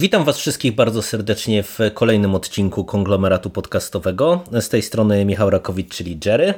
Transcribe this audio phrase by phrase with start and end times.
[0.00, 4.44] Witam Was wszystkich bardzo serdecznie w kolejnym odcinku konglomeratu podcastowego.
[4.60, 6.54] Z tej strony Michał Rakowicz, czyli Jerry.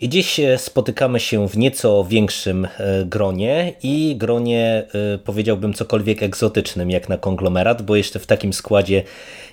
[0.00, 6.90] I dziś spotykamy się w nieco większym e, gronie i gronie e, powiedziałbym cokolwiek egzotycznym
[6.90, 9.02] jak na konglomerat, bo jeszcze w takim składzie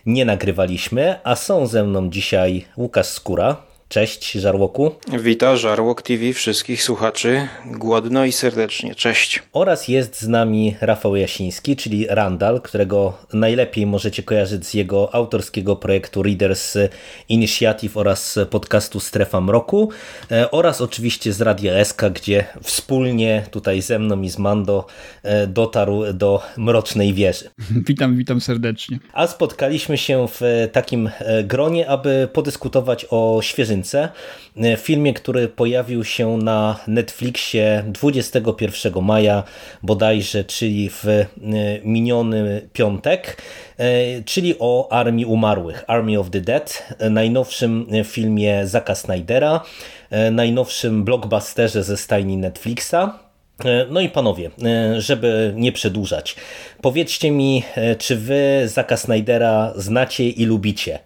[0.05, 3.72] nie nagrywaliśmy, a są ze mną dzisiaj Łukasz Skóra.
[3.93, 4.91] Cześć Żarłoku.
[5.19, 8.95] Wita Żarłok TV wszystkich słuchaczy głodno i serdecznie.
[8.95, 9.43] Cześć.
[9.51, 15.75] Oraz jest z nami Rafał Jasiński, czyli Randall, którego najlepiej możecie kojarzyć z jego autorskiego
[15.75, 16.77] projektu Readers
[17.29, 19.89] Initiative oraz podcastu Strefa Mroku
[20.31, 24.85] e, oraz oczywiście z Radia SK, gdzie wspólnie tutaj ze mną i z Mando
[25.23, 27.49] e, dotarł do Mrocznej Wieży.
[27.87, 28.99] Witam, witam serdecznie.
[29.13, 33.39] A spotkaliśmy się w takim e, gronie, aby podyskutować o
[34.55, 39.43] w filmie, który pojawił się na Netflixie 21 maja
[39.83, 41.05] bodajże, czyli w
[41.83, 43.41] miniony piątek,
[44.25, 49.61] czyli o Armii Umarłych, Army of the Dead, najnowszym filmie Zaka Snydera,
[50.31, 52.95] najnowszym blockbusterze ze stajni Netflixa.
[53.89, 54.49] No i panowie,
[54.97, 56.35] żeby nie przedłużać,
[56.83, 57.63] powiedzcie mi,
[57.97, 60.99] czy wy Zaka Snydera znacie i lubicie?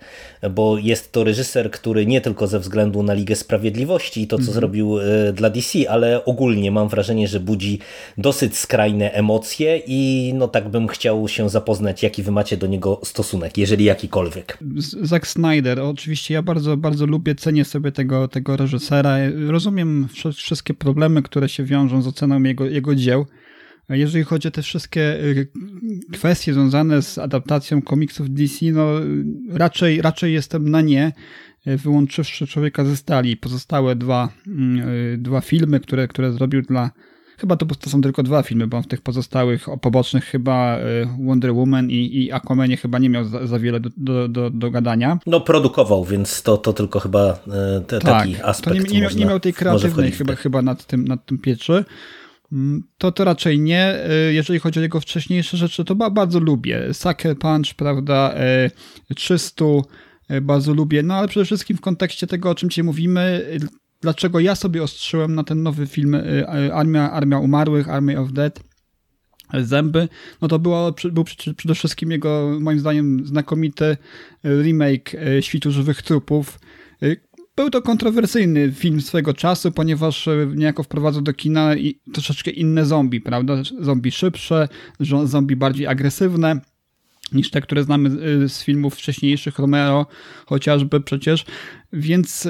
[0.52, 4.42] Bo jest to reżyser, który nie tylko ze względu na Ligę Sprawiedliwości i to, co
[4.42, 4.54] mm -hmm.
[4.54, 4.98] zrobił
[5.34, 7.80] dla DC, ale ogólnie mam wrażenie, że budzi
[8.18, 13.02] dosyć skrajne emocje i no tak bym chciał się zapoznać, jaki wy macie do niego
[13.04, 14.58] stosunek, jeżeli jakikolwiek.
[15.02, 19.18] Zack Snyder, oczywiście ja bardzo, bardzo lubię, cenię sobie tego, tego reżysera.
[19.48, 23.26] Rozumiem wszystkie problemy, które się wiążą z oceną jego, jego dzieł.
[23.90, 25.18] Jeżeli chodzi o te wszystkie
[26.14, 28.88] kwestie związane z adaptacją komiksów DC, no
[29.50, 31.12] raczej, raczej jestem na nie,
[31.66, 33.38] wyłączywszy Człowieka ze Stali.
[33.38, 34.30] Pozostałe dwa,
[35.18, 36.92] dwa filmy, które, które zrobił dla
[37.40, 40.78] Chyba to, to są tylko dwa filmy, bo on w tych pozostałych pobocznych chyba
[41.26, 44.72] Wonder Woman i, i Aquamanie chyba nie miał za, za wiele do, do, do, do,
[44.72, 45.20] gadania.
[45.26, 47.40] No produkował, więc to, to tylko chyba
[47.88, 48.78] te, tak, taki aspekt.
[48.78, 51.86] To nie, nie, miał, nie miał tej kreatywnej chyba, chyba nad tym, nad tym pieczy.
[52.98, 54.00] To to raczej nie.
[54.30, 56.94] Jeżeli chodzi o jego wcześniejsze rzeczy, to bardzo lubię.
[56.94, 58.36] Sucker Punch, prawda,
[59.16, 59.66] 300
[60.42, 63.46] bardzo lubię, no ale przede wszystkim w kontekście tego, o czym dzisiaj mówimy,
[64.02, 66.18] dlaczego ja sobie ostrzyłem na ten nowy film
[66.74, 68.60] Armia, Armia Umarłych, Army of Dead,
[69.54, 70.08] Zęby,
[70.42, 71.24] no to było, był
[71.58, 73.98] przede wszystkim jego, moim zdaniem, znakomity
[74.46, 76.60] remake Świtu Żywych Trupów,
[77.58, 81.76] był to kontrowersyjny film swego czasu, ponieważ niejako wprowadzał do kina
[82.14, 83.54] troszeczkę inne zombie, prawda?
[83.80, 84.68] Zombie szybsze,
[85.24, 86.62] zombie bardziej agresywne
[87.34, 88.10] niż te, które znamy
[88.50, 90.06] z filmów wcześniejszych, Romero
[90.46, 91.46] chociażby przecież,
[91.94, 92.48] więc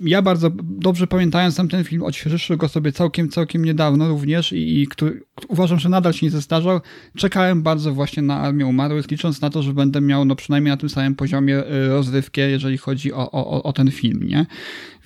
[0.00, 4.82] ja bardzo dobrze pamiętając sam ten film, odświeżyłem go sobie całkiem, całkiem niedawno również i,
[4.82, 6.80] i który, uważam, że nadal się nie zestarzał.
[7.16, 10.76] Czekałem bardzo właśnie na Armię Umarłych, licząc na to, że będę miał no przynajmniej na
[10.76, 14.46] tym samym poziomie rozrywkę, jeżeli chodzi o, o, o ten film, nie?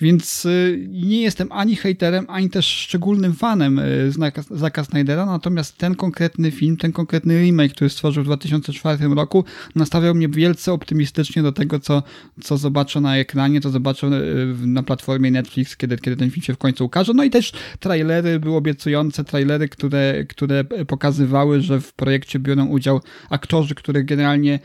[0.01, 0.47] Więc
[0.87, 3.81] nie jestem ani hejterem, ani też szczególnym fanem
[4.51, 9.45] Zacka Snydera, natomiast ten konkretny film, ten konkretny remake, który stworzył w 2004 roku,
[9.75, 12.03] nastawiał mnie wielce optymistycznie do tego, co,
[12.43, 14.09] co zobaczę na ekranie, co zobaczę
[14.65, 17.13] na platformie Netflix, kiedy, kiedy ten film się w końcu ukaże.
[17.13, 23.01] No i też trailery były obiecujące, trailery, które, które pokazywały, że w projekcie biorą udział
[23.29, 24.59] aktorzy, których generalnie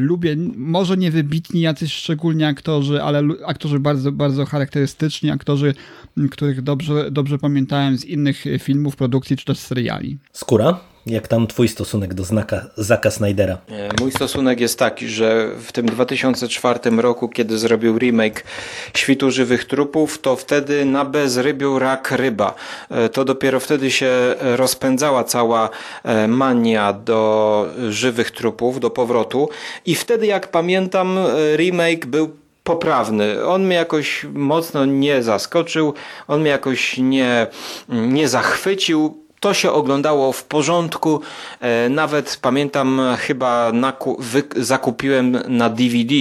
[0.00, 0.36] lubię.
[0.56, 4.71] Może nie wybitni jacyś szczególnie aktorzy, ale aktorzy bardzo, bardzo charakterystyczni,
[5.32, 5.74] aktorzy,
[6.30, 10.18] których dobrze, dobrze pamiętałem z innych filmów, produkcji czy też seriali.
[10.32, 10.80] Skóra?
[11.06, 13.58] Jak tam twój stosunek do znaka Zaka Snydera?
[14.00, 18.44] Mój stosunek jest taki, że w tym 2004 roku, kiedy zrobił remake
[18.96, 22.54] Świtu Żywych Trupów, to wtedy na bezrybiu rak ryba.
[23.12, 24.10] To dopiero wtedy się
[24.40, 25.70] rozpędzała cała
[26.28, 29.48] mania do żywych trupów, do powrotu
[29.86, 31.18] i wtedy, jak pamiętam,
[31.56, 33.46] remake był poprawny.
[33.46, 35.94] On mnie jakoś mocno nie zaskoczył,
[36.28, 37.46] on mnie jakoś nie,
[37.88, 41.20] nie zachwycił to się oglądało w porządku.
[41.60, 43.72] E, nawet pamiętam, chyba
[44.56, 46.14] zakupiłem na DVD,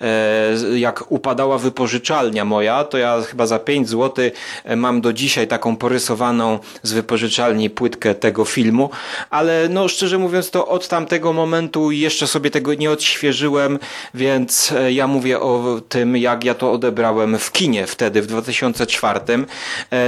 [0.00, 4.24] e, jak upadała wypożyczalnia moja, to ja chyba za 5 zł
[4.64, 8.90] e, mam do dzisiaj taką porysowaną z wypożyczalni płytkę tego filmu,
[9.30, 13.78] ale no szczerze mówiąc to od tamtego momentu jeszcze sobie tego nie odświeżyłem,
[14.14, 19.20] więc ja mówię o tym, jak ja to odebrałem w kinie wtedy, w 2004.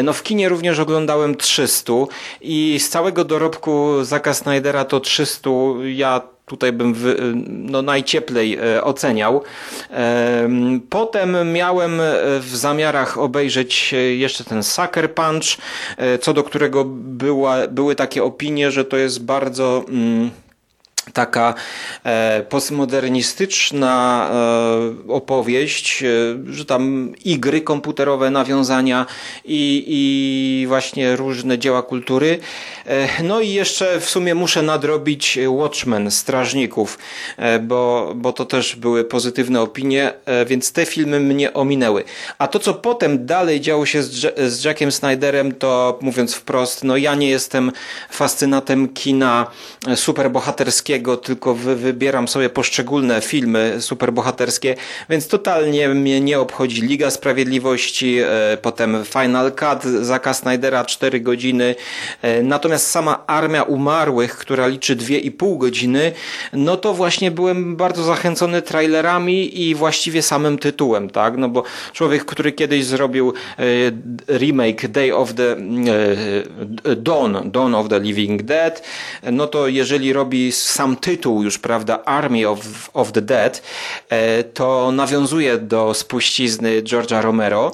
[0.03, 1.93] No w kinie również oglądałem 300
[2.41, 5.51] i z całego dorobku Zaka Snydera to 300
[5.85, 6.95] ja tutaj bym
[7.49, 9.43] no, najcieplej e, oceniał.
[10.91, 15.59] Potem miałem e, w zamiarach obejrzeć e, jeszcze ten Sucker Punch,
[16.21, 19.85] co do którego była, były takie opinie, że to jest bardzo...
[19.89, 20.31] Mm,
[21.13, 21.55] taka
[22.05, 24.29] e, postmodernistyczna
[25.09, 26.07] e, opowieść, e,
[26.53, 29.07] że tam igry komputerowe, nawiązania
[29.45, 32.39] i, i właśnie różne dzieła kultury.
[33.23, 36.99] No i jeszcze w sumie muszę nadrobić Watchmen, Strażników,
[37.63, 40.13] bo, bo to też były pozytywne opinie,
[40.47, 42.05] więc te filmy mnie ominęły.
[42.39, 46.97] A to, co potem dalej działo się z, z Jackiem Snyderem, to mówiąc wprost, no
[46.97, 47.73] ja nie jestem
[48.11, 49.47] fascynatem kina
[49.95, 54.77] superbohaterskiego, tylko wy, wybieram sobie poszczególne filmy superbohaterskie,
[55.11, 61.75] więc totalnie mnie nie obchodzi Liga Sprawiedliwości, e, potem Final Cut Zaka Snydera 4 godziny,
[62.23, 66.13] e, natomiast sama Armia Umarłych, która liczy 2,5 godziny,
[66.53, 71.63] no to właśnie byłem bardzo zachęcony trailerami i właściwie samym tytułem, tak, no bo
[71.93, 73.63] człowiek, który kiedyś zrobił e,
[74.39, 75.57] remake Day of the
[76.97, 78.83] Dawn, Dawn of the Living Dead,
[79.33, 83.63] no to jeżeli robi sam sam tytuł już, prawda, Army of, of the Dead,
[84.11, 87.73] e, to nawiązuje do spuścizny George'a Romero.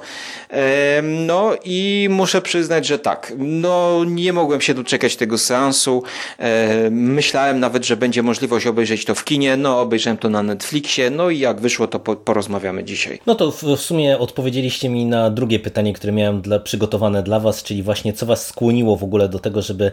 [0.51, 6.03] E, no i muszę przyznać, że tak, no nie mogłem się doczekać tego seansu.
[6.39, 11.11] E, myślałem nawet, że będzie możliwość obejrzeć to w kinie, no obejrzałem to na Netflixie,
[11.11, 13.19] no i jak wyszło, to porozmawiamy dzisiaj.
[13.27, 17.41] No to w, w sumie odpowiedzieliście mi na drugie pytanie, które miałem dla, przygotowane dla
[17.41, 19.91] Was, czyli właśnie co Was skłoniło w ogóle do tego, żeby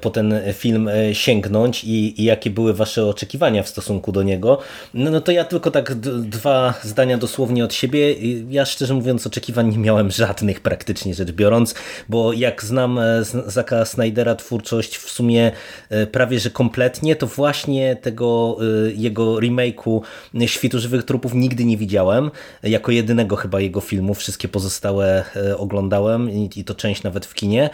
[0.00, 4.58] po ten film sięgnąć i, i jakie jakie były wasze oczekiwania w stosunku do niego.
[4.94, 8.14] No, no to ja tylko tak dwa zdania dosłownie od siebie.
[8.50, 11.74] Ja szczerze mówiąc oczekiwań nie miałem żadnych praktycznie rzecz biorąc,
[12.08, 15.52] bo jak znam e, Zaka Snydera twórczość w sumie
[15.90, 20.00] e, prawie że kompletnie, to właśnie tego e, jego remake'u
[20.46, 22.30] Świtu Żywych Trupów nigdy nie widziałem.
[22.62, 24.14] Jako jedynego chyba jego filmu.
[24.14, 25.24] Wszystkie pozostałe
[25.56, 27.70] oglądałem i to część nawet w kinie.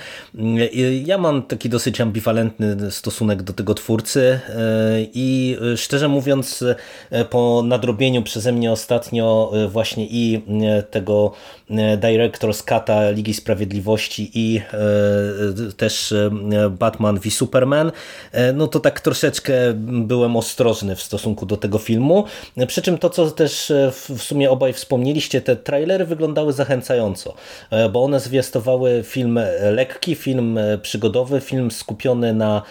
[1.05, 4.41] Ja mam taki dosyć ambiwalentny stosunek do tego twórcy.
[5.15, 6.75] I y, szczerze mówiąc, y,
[7.31, 10.43] po nadrobieniu przeze mnie ostatnio y, właśnie i
[10.91, 11.33] tego
[12.01, 14.61] Director's Cut'a Ligi Sprawiedliwości i
[15.77, 16.15] też
[16.71, 17.93] Batman v Superman,
[18.55, 19.53] no to tak troszeczkę
[19.83, 22.25] byłem ostrożny w stosunku do tego filmu.
[22.67, 27.35] Przy czym to, co też w sumie obaj wspomnieliście, te trailery wyglądały zachęcająco,
[27.93, 29.41] bo one zwiastowały film
[29.73, 32.63] lekki, film przygodowy, film skupiony na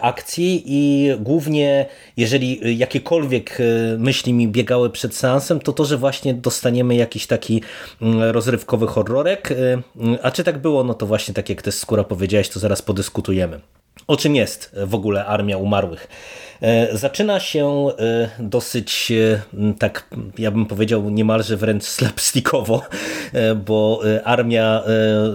[0.00, 1.86] akcji i głównie
[2.16, 3.64] jeżeli jakiekolwiek e,
[3.98, 7.62] myśli mi biegały przed seansem, to to, że właśnie dostaniemy jakiś taki
[8.02, 9.82] mm, rozrywkowy horrorek, e,
[10.22, 13.60] a czy tak było, no to właśnie tak jak też Skóra powiedziałeś, to zaraz podyskutujemy.
[14.06, 16.08] O czym jest w ogóle Armia Umarłych?
[16.64, 20.08] E, zaczyna się e, dosyć, e, tak
[20.38, 22.82] ja bym powiedział, niemalże wręcz slapstickowo,
[23.66, 24.82] bo armia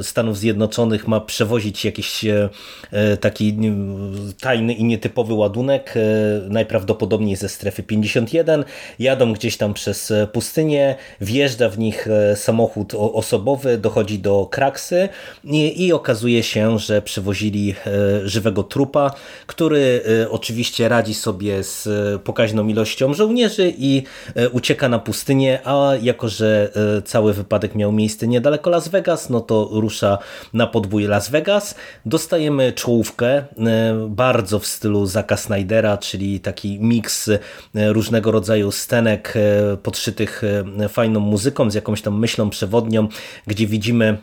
[0.01, 2.25] Stanów Zjednoczonych ma przewozić jakiś
[3.21, 3.57] taki
[4.41, 5.93] tajny i nietypowy ładunek,
[6.49, 8.63] najprawdopodobniej ze strefy 51.
[8.99, 15.09] Jadą gdzieś tam przez pustynię, wjeżdża w nich samochód osobowy, dochodzi do kraksy
[15.43, 17.75] i, i okazuje się, że przewozili
[18.23, 19.11] żywego trupa,
[19.47, 24.03] który oczywiście radzi sobie z e, pokaźną ilością żołnierzy i
[24.35, 29.29] e, ucieka na pustynię, a jako, że e, cały wypadek miał miejsce niedaleko Las Vegas,
[29.29, 30.17] no to rusza
[30.53, 31.75] na podbój Las Vegas.
[32.05, 33.43] Dostajemy czołówkę
[34.07, 37.29] bardzo w stylu Zaka Snydera, czyli taki miks
[37.73, 39.33] różnego rodzaju scenek
[39.83, 40.41] podszytych
[40.89, 43.07] fajną muzyką, z jakąś tam myślą przewodnią,
[43.47, 44.17] gdzie widzimy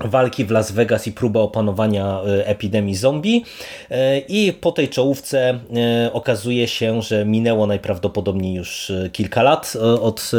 [0.00, 3.44] walki w Las Vegas i próba opanowania e, epidemii zombie
[3.90, 10.30] e, i po tej czołówce e, okazuje się, że minęło najprawdopodobniej już kilka lat od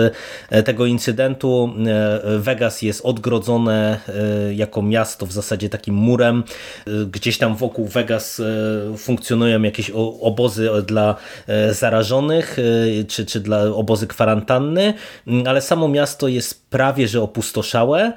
[0.66, 1.74] tego incydentu.
[2.38, 4.00] Vegas jest odgrodzone
[4.56, 6.44] jako miasto w zasadzie takim murem.
[7.12, 8.42] Gdzieś tam wokół Vegas
[8.98, 11.16] funkcjonują jakieś obozy dla
[11.72, 12.58] zarażonych
[13.08, 14.94] czy, czy dla obozy kwarantanny,
[15.46, 18.14] ale samo miasto jest prawie że opustoszałe.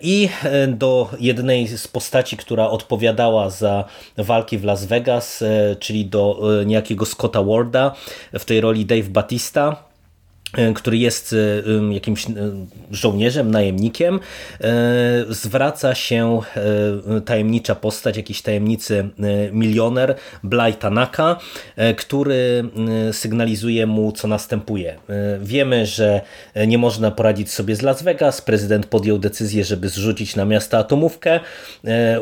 [0.00, 0.28] I
[0.68, 3.84] do jednej z postaci, która odpowiadała za
[4.16, 5.44] walki w Las Vegas,
[5.78, 7.94] czyli do niejakiego Scotta Warda
[8.32, 9.87] w tej roli Dave Batista, E,
[10.74, 11.34] który jest
[11.90, 12.30] e, jakimś e,
[12.90, 14.20] żołnierzem, najemnikiem,
[15.28, 16.40] zwraca się
[17.24, 19.08] tajemnicza postać, jakiś tajemnicy
[19.52, 21.36] milioner, Bly Tanaka,
[21.96, 22.64] który
[23.12, 24.98] sygnalizuje mu, co następuje.
[25.40, 26.20] Wiemy, że
[26.66, 28.40] nie można poradzić sobie z Las Vegas.
[28.40, 31.40] Prezydent podjął decyzję, żeby zrzucić na miasto atomówkę.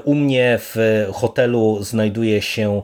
[0.04, 0.76] U mnie w
[1.12, 2.83] hotelu znajduje się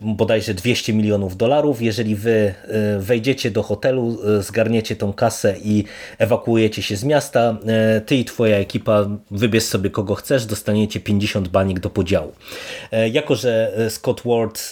[0.00, 1.82] bodajże 200 milionów dolarów.
[1.82, 2.54] Jeżeli wy
[2.98, 5.84] wejdziecie do hotelu, zgarniecie zgarniecie tą kasę i
[6.18, 11.48] ewakuujecie się z miasta, e, ty i twoja ekipa wybierz sobie kogo chcesz, dostaniecie 50
[11.48, 12.32] banik do podziału.
[12.92, 14.70] E, jako, że e, Scott Ward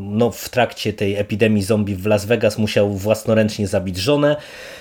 [0.00, 4.36] no, w trakcie tej epidemii zombie w Las Vegas musiał własnoręcznie zabić żonę,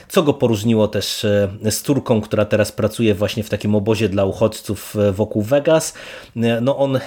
[0.09, 1.25] co go poróżniło też
[1.69, 5.93] z Turką, która teraz pracuje właśnie w takim obozie dla uchodźców wokół Vegas.
[6.61, 6.99] No on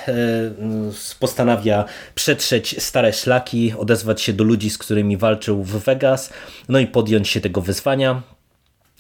[1.21, 6.33] postanawia przetrzeć stare szlaki, odezwać się do ludzi, z którymi walczył w Vegas,
[6.69, 8.23] no i podjąć się tego wyzwania.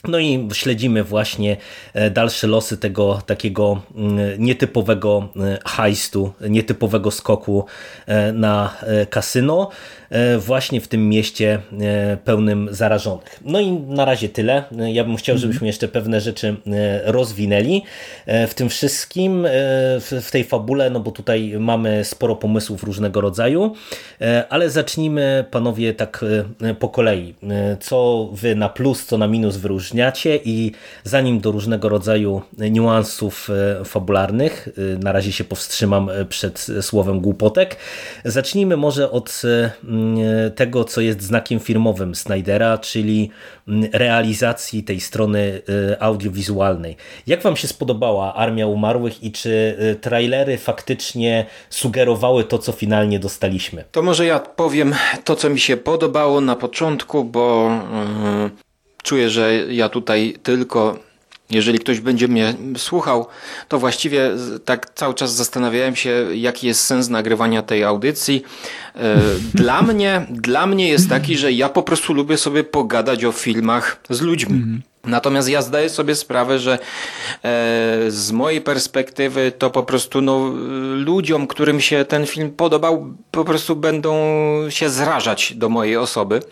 [0.09, 1.56] No i śledzimy właśnie
[1.94, 7.64] e, dalsze losy tego takiego mm, nietypowego e, hajstu, nietypowego skoku
[8.06, 8.76] e, na
[9.11, 9.71] kasyno.
[10.38, 11.59] Właśnie w tym mieście
[12.25, 13.40] pełnym zarażonych.
[13.44, 14.64] No i na razie tyle.
[14.92, 16.56] Ja bym chciał, żebyśmy jeszcze pewne rzeczy
[17.04, 17.82] rozwinęli
[18.26, 19.47] w tym wszystkim,
[20.00, 23.75] w tej fabule, no bo tutaj mamy sporo pomysłów różnego rodzaju,
[24.49, 26.25] ale zacznijmy panowie tak
[26.78, 27.35] po kolei.
[27.80, 29.91] Co wy na plus, co na minus wyróżniacie
[30.44, 30.72] i
[31.04, 33.49] zanim do różnego rodzaju niuansów
[33.84, 34.68] fabularnych,
[34.99, 37.76] na razie się powstrzymam przed słowem głupotek,
[38.25, 39.42] zacznijmy może od
[40.54, 43.30] tego, co jest znakiem firmowym Snydera, czyli
[43.92, 45.62] realizacji tej strony
[46.00, 46.96] audiowizualnej.
[47.26, 53.84] Jak Wam się spodobała Armia Umarłych i czy trailery faktycznie sugerowały to, co finalnie dostaliśmy?
[53.92, 54.94] To może ja powiem
[55.25, 57.70] to, co mi się podobało na początku, bo
[59.02, 60.99] czuję, że ja tutaj tylko
[61.50, 63.26] jeżeli ktoś będzie mnie słuchał,
[63.68, 64.30] to właściwie
[64.64, 68.42] tak cały czas zastanawiałem się, jaki jest sens nagrywania tej audycji.
[68.97, 69.21] E,
[69.62, 74.00] dla mnie, dla mnie jest taki, że ja po prostu lubię sobie pogadać o filmach
[74.11, 74.82] z ludźmi.
[75.06, 76.78] Natomiast ja zdaję sobie sprawę, że e,
[78.09, 80.52] z mojej perspektywy to po prostu no,
[80.94, 84.14] ludziom, którym się ten film podobał, po prostu będą
[84.68, 86.42] się zrażać do mojej osoby.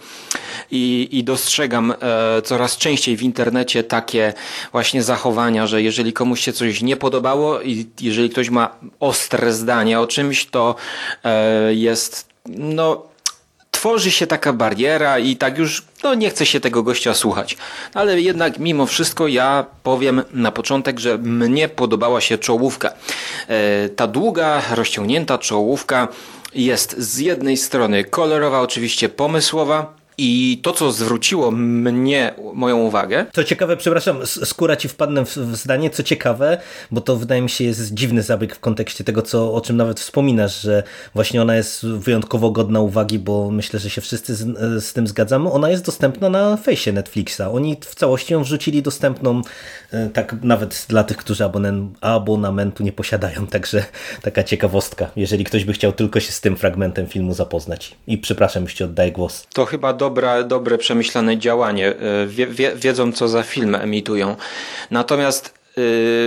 [0.71, 4.33] I, i dostrzegam e, coraz częściej w internecie takie
[4.73, 10.01] właśnie zachowania, że jeżeli komuś się coś nie podobało i jeżeli ktoś ma ostre zdanie
[10.01, 10.75] o czymś, to
[11.25, 13.10] e, jest no
[13.81, 17.57] tworzy się taka bariera i tak już no nie chce się tego gościa słuchać.
[17.95, 22.93] Ale jednak mimo wszystko ja powiem na początek, że mnie podobała się czołówka.
[23.49, 26.09] E, ta długa, rozciągnięta czołówka
[26.55, 33.27] jest z jednej strony kolorowa, oczywiście pomysłowa, i to, co zwróciło mnie, moją uwagę.
[33.33, 36.59] Co ciekawe, przepraszam, skóra ci wpadnę w, w zdanie, co ciekawe,
[36.91, 40.01] bo to wydaje mi się jest dziwny zabieg w kontekście tego, co, o czym nawet
[40.01, 40.83] wspominasz, że
[41.15, 45.51] właśnie ona jest wyjątkowo godna uwagi, bo myślę, że się wszyscy z, z tym zgadzamy.
[45.51, 47.41] Ona jest dostępna na fejsie Netflixa.
[47.53, 49.43] Oni w całości ją wrzucili dostępną,
[49.93, 51.45] e, tak nawet dla tych, którzy
[52.01, 53.47] abonamentu nie posiadają.
[53.57, 53.85] Także
[54.23, 57.97] taka ciekawostka, jeżeli ktoś by chciał tylko się z tym fragmentem filmu zapoznać.
[58.07, 59.47] I przepraszam, już ci oddaję głos.
[59.55, 61.89] To chyba do dobra, dobre, przemyślane działanie.
[61.89, 64.37] E, wie, wie, wiedzą, co za film emitują.
[64.91, 65.81] Natomiast e,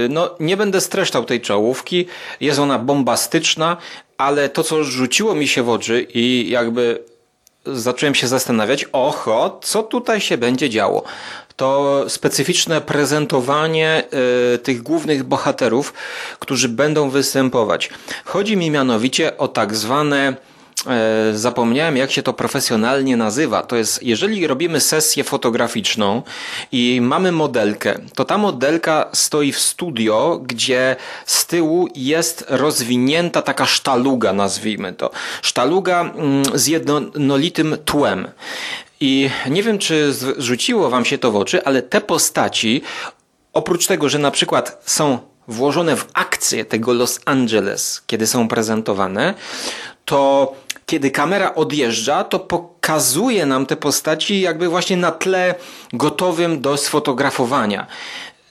[0.10, 2.06] no, nie będę streszczał tej czołówki.
[2.42, 3.78] Jest ona bombastyczna,
[4.18, 7.00] ale to, co rzuciło mi się w oczy i jakby
[7.66, 11.04] zacząłem się zastanawiać, oho, co tutaj się będzie działo.
[11.56, 14.04] To specyficzne prezentowanie
[14.56, 15.94] y, tych głównych bohaterów,
[16.40, 17.90] którzy będą występować.
[18.25, 20.36] Chodzi mi mianowicie o tak zwane
[21.34, 23.63] zapomniałem jak się to profesjonalnie nazywa.
[23.63, 26.22] To jest, jeżeli robimy sesję fotograficzną
[26.72, 33.65] i mamy modelkę, to ta modelka stoi w studio, gdzie z tyłu jest rozwinięta taka
[33.65, 35.12] sztaluga, nazwijmy to.
[35.42, 38.27] Sztaluga mm, z jednolitym tłem.
[39.00, 42.82] I nie wiem, czy rzuciło wam się to w oczy, ale te postaci,
[43.53, 49.34] oprócz tego, że na przykład są włożone w akcję tego Los Angeles, kiedy są prezentowane,
[50.06, 50.53] to
[50.94, 55.56] kiedy kamera odjeżdża, to pokazuje nam te postaci jakby właśnie na tle
[55.94, 57.88] gotowym do sfotografowania.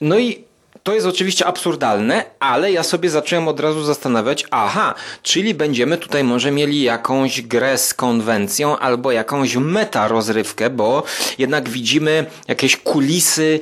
[0.01, 0.43] No i
[0.83, 6.23] to jest oczywiście absurdalne, ale ja sobie zacząłem od razu zastanawiać, aha, czyli będziemy tutaj
[6.23, 11.03] może mieli jakąś grę z konwencją albo jakąś meta rozrywkę, bo
[11.37, 13.59] jednak widzimy jakieś kulisy.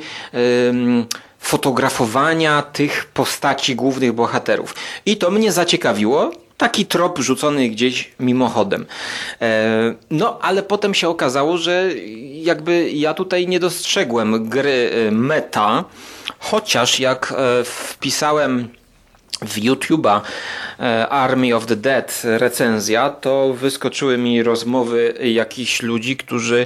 [1.39, 4.75] Fotografowania tych postaci głównych bohaterów.
[5.05, 6.31] I to mnie zaciekawiło.
[6.61, 8.85] Taki trop rzucony gdzieś mimochodem.
[9.41, 11.89] E, no, ale potem się okazało, że
[12.33, 15.83] jakby ja tutaj nie dostrzegłem gry e, meta,
[16.39, 18.69] chociaż jak e, wpisałem
[19.41, 20.21] w YouTube'a
[21.09, 26.65] Army of the Dead recenzja, to wyskoczyły mi rozmowy jakichś ludzi, którzy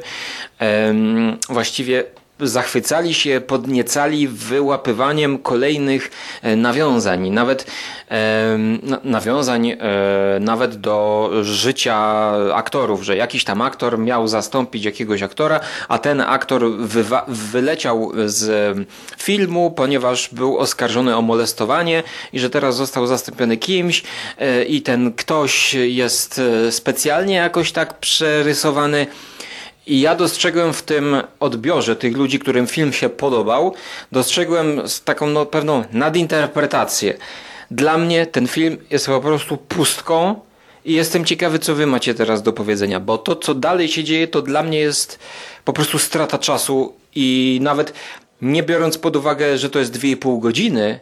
[1.50, 2.04] właściwie
[2.40, 6.12] zachwycali się, podniecali wyłapywaniem kolejnych
[6.42, 7.66] e, nawiązań, nawet
[8.12, 8.58] e,
[9.04, 9.78] nawiązań e,
[10.40, 16.64] nawet do życia aktorów, że jakiś tam aktor miał zastąpić jakiegoś aktora, a ten aktor
[17.28, 18.78] wyleciał z
[19.18, 24.04] filmu, ponieważ był oskarżony o molestowanie i że teraz został zastąpiony kimś
[24.68, 29.08] i ten ktoś jest specjalnie jakoś tak przerysowany
[29.88, 33.74] i ja dostrzegłem w tym odbiorze tych ludzi, którym film się podobał,
[34.12, 37.18] dostrzegłem taką no, pewną nadinterpretację.
[37.72, 40.40] Dla mnie ten film jest po prostu pustką
[40.86, 44.28] i jestem ciekawy, co wy macie teraz do powiedzenia, bo to, co dalej się dzieje,
[44.28, 45.20] to dla mnie jest
[45.66, 47.94] po prostu strata czasu i nawet
[48.42, 51.00] nie biorąc pod uwagę, że to jest 2,5 godziny,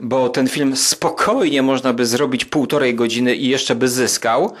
[0.00, 4.54] bo ten film spokojnie można by zrobić półtorej godziny i jeszcze by zyskał,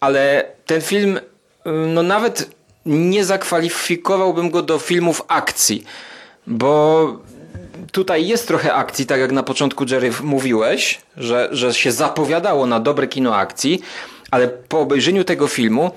[0.00, 1.20] ale ten film,
[1.64, 2.50] no nawet
[2.86, 5.84] nie zakwalifikowałbym go do filmów akcji,
[6.46, 7.06] bo
[7.92, 12.80] tutaj jest trochę akcji, tak jak na początku Jerry mówiłeś, że, że się zapowiadało na
[12.80, 13.82] dobre kino akcji,
[14.30, 15.90] ale po obejrzeniu tego filmu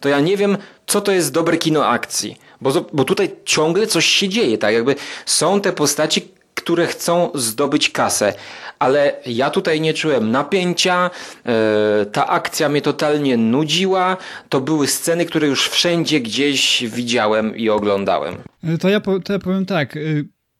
[0.00, 2.36] to ja nie wiem, co to jest dobre kino akcji.
[2.60, 4.94] Bo, bo tutaj ciągle coś się dzieje, tak jakby
[5.26, 8.32] są te postaci, które chcą zdobyć kasę.
[8.80, 11.10] Ale ja tutaj nie czułem napięcia,
[11.46, 14.16] e, ta akcja mnie totalnie nudziła.
[14.48, 18.36] To były sceny, które już wszędzie gdzieś widziałem i oglądałem.
[18.80, 19.94] To ja, to ja powiem tak.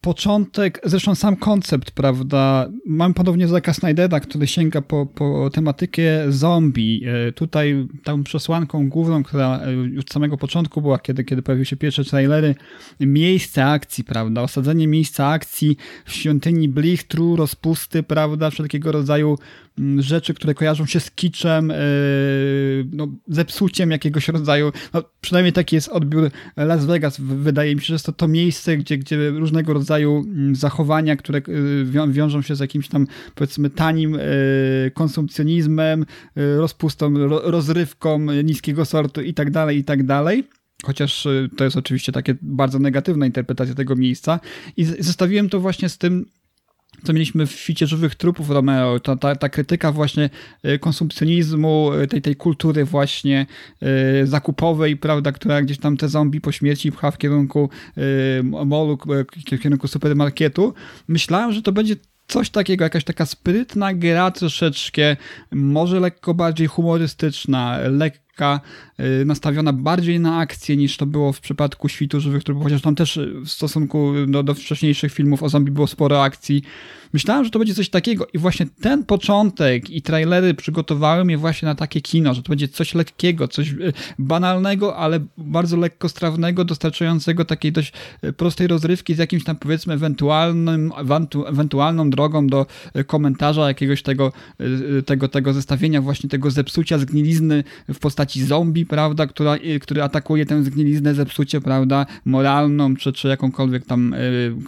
[0.00, 7.04] Początek, zresztą sam koncept, prawda, mam podobnie Zaka Snydera, który sięga po, po tematykę zombie.
[7.28, 11.66] E, tutaj tą przesłanką główną, która e, już od samego początku była, kiedy, kiedy pojawiły
[11.66, 12.54] się pierwsze trailery,
[13.00, 19.38] miejsce akcji, prawda, osadzenie miejsca akcji w świątyni Blichtru, rozpusty, prawda, wszelkiego rodzaju
[19.98, 21.74] rzeczy, które kojarzą się z kiczem, e,
[22.92, 24.72] no, zepsuciem jakiegoś rodzaju.
[24.94, 27.20] No, przynajmniej taki jest odbiór Las Vegas.
[27.20, 32.12] Wydaje mi się, że jest to to miejsce, gdzie, gdzie różnego rodzaju zachowania, które e,
[32.12, 34.20] wiążą się z jakimś tam powiedzmy tanim e,
[34.94, 40.48] konsumpcjonizmem, rozpustą, rozrywką niskiego sortu i tak dalej, i tak dalej.
[40.85, 44.40] Chociaż to jest oczywiście takie bardzo negatywna interpretacja tego miejsca.
[44.76, 46.26] I zestawiłem to właśnie z tym,
[47.04, 50.30] co mieliśmy w świcie żywych trupów Romeo, ta, ta, ta krytyka właśnie
[50.62, 53.46] e, konsumpcjonizmu, e, tej, tej kultury właśnie
[53.82, 57.70] e, zakupowej, prawda, która gdzieś tam te zombie po śmierci pcha w kierunku
[58.64, 58.98] molu,
[59.52, 60.74] w kierunku supermarketu.
[61.08, 61.96] Myślałem, że to będzie
[62.28, 65.16] coś takiego, jakaś taka sprytna gra troszeczkę,
[65.50, 67.78] może lekko bardziej humorystyczna,
[68.31, 68.61] lekka,
[69.27, 73.21] nastawiona bardziej na akcję niż to było w przypadku Świtu Żywych Trupów, chociaż tam też
[73.45, 76.62] w stosunku do, do wcześniejszych filmów o zombie było sporo akcji.
[77.12, 81.66] Myślałem, że to będzie coś takiego i właśnie ten początek i trailery przygotowały mnie właśnie
[81.66, 83.75] na takie kino, że to będzie coś lekkiego, coś
[84.19, 87.93] banalnego, ale bardzo lekkostrawnego, dostarczającego takiej dość
[88.37, 90.93] prostej rozrywki z jakimś tam powiedzmy ewentualnym,
[91.47, 92.66] ewentualną drogą do
[93.07, 94.33] komentarza jakiegoś tego,
[95.07, 100.64] tego, tego zestawienia właśnie tego zepsucia, zgnilizny w postaci zombie, prawda, która, który atakuje tę
[100.64, 104.14] zgniliznę, zepsucie, prawda, moralną, czy, czy jakąkolwiek tam,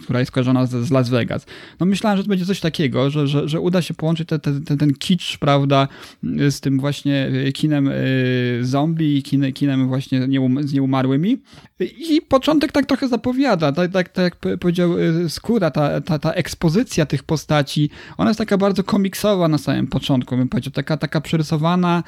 [0.03, 1.45] która jest kojarzona z, z Las Vegas.
[1.79, 4.77] No myślałem, że to będzie coś takiego, że, że, że uda się połączyć te, te,
[4.77, 5.87] ten kicz, prawda,
[6.23, 10.27] z tym właśnie kinem y, zombie i kinem, kinem właśnie
[10.61, 11.37] z nieumarłymi.
[11.79, 16.31] I początek tak trochę zapowiada, tak, tak, tak jak powiedział y, Skóra, ta, ta, ta
[16.31, 21.21] ekspozycja tych postaci, ona jest taka bardzo komiksowa na samym początku, bym powiedział, taka, taka
[21.21, 22.03] przerysowana,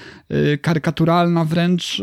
[0.54, 2.02] y, karykaturalna wręcz,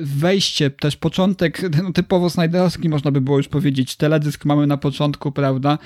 [0.00, 5.32] wejście, też początek no, typowo snajderowski można by było już powiedzieć, teledysk mamy na początku,
[5.32, 5.78] prawda,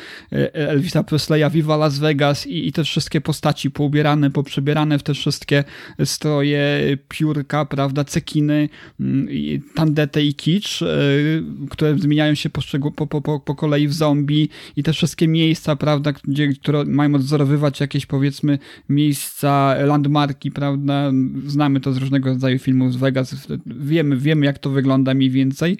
[0.52, 5.14] Elvisa Elvisa Presleya, Viva Las Vegas i, i te wszystkie postaci poubierane, poprzebierane w te
[5.14, 5.64] wszystkie
[6.04, 8.68] stroje, piórka, prawda, cekiny,
[9.00, 9.28] mm,
[9.74, 10.86] tandetę i kicz, e,
[11.70, 16.12] które zmieniają się po, po, po, po kolei w zombie i te wszystkie miejsca, prawda,
[16.12, 21.12] gdzie, które mają odzorowywać jakieś powiedzmy miejsca, landmarki, prawda,
[21.46, 25.78] znamy to z różnego rodzaju filmów z Vegas, wiemy, wiemy jak to wygląda mniej więcej.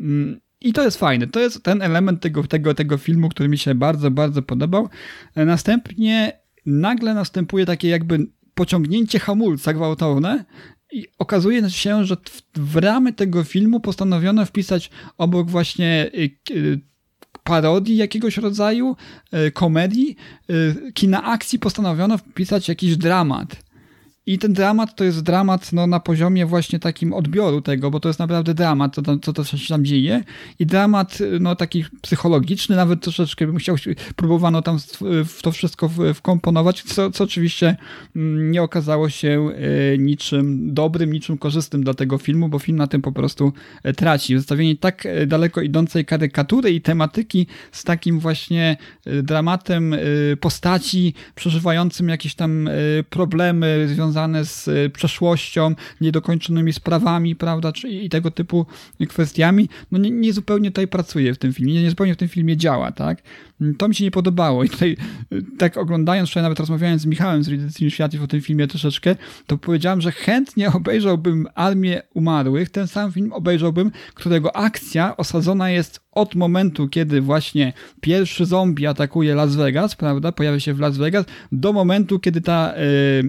[0.00, 1.26] Mm, i to jest fajne.
[1.26, 4.88] To jest ten element tego, tego, tego filmu, który mi się bardzo, bardzo podobał.
[5.36, 6.32] Następnie
[6.66, 10.44] nagle następuje takie jakby pociągnięcie hamulca gwałtowne
[10.92, 16.80] i okazuje się, że w, w ramy tego filmu postanowiono wpisać obok właśnie y, y,
[17.44, 18.96] parodii jakiegoś rodzaju,
[19.52, 20.16] komedii,
[20.94, 23.65] kina akcji postanowiono wpisać jakiś dramat.
[24.26, 28.08] I ten dramat to jest dramat no, na poziomie właśnie takim odbioru tego, bo to
[28.08, 30.24] jest naprawdę dramat, to, to się tam dzieje.
[30.58, 33.76] I dramat no, taki psychologiczny, nawet troszeczkę bym chciał,
[34.16, 34.78] próbowano tam
[35.24, 37.76] w to wszystko wkomponować, co, co oczywiście
[38.16, 39.50] mm, nie okazało się
[39.94, 43.92] e, niczym dobrym, niczym korzystnym dla tego filmu, bo film na tym po prostu e,
[43.92, 44.36] traci.
[44.36, 48.76] Zostawienie tak e, daleko idącej karykatury i tematyki z takim właśnie
[49.22, 49.94] dramatem
[50.40, 52.68] postaci przeżywającym jakieś tam
[53.10, 58.66] problemy związane związane z y, przeszłością, niedokończonymi sprawami, prawda, czy, i tego typu
[59.08, 62.28] kwestiami, no nie, nie zupełnie tutaj pracuje w tym filmie, nie, nie zupełnie w tym
[62.28, 63.22] filmie działa, tak?
[63.78, 64.96] To mi się nie podobało i tutaj
[65.32, 69.16] y, tak oglądając, wczoraj nawet rozmawiając z Michałem z Reddit Initiative o tym filmie troszeczkę,
[69.46, 76.05] to powiedziałem, że chętnie obejrzałbym Armię Umarłych, ten sam film obejrzałbym, którego akcja osadzona jest
[76.16, 81.24] od momentu, kiedy właśnie pierwszy zombie atakuje Las Vegas, prawda, pojawia się w Las Vegas,
[81.52, 83.22] do momentu, kiedy ta, yy,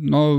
[0.00, 0.36] no,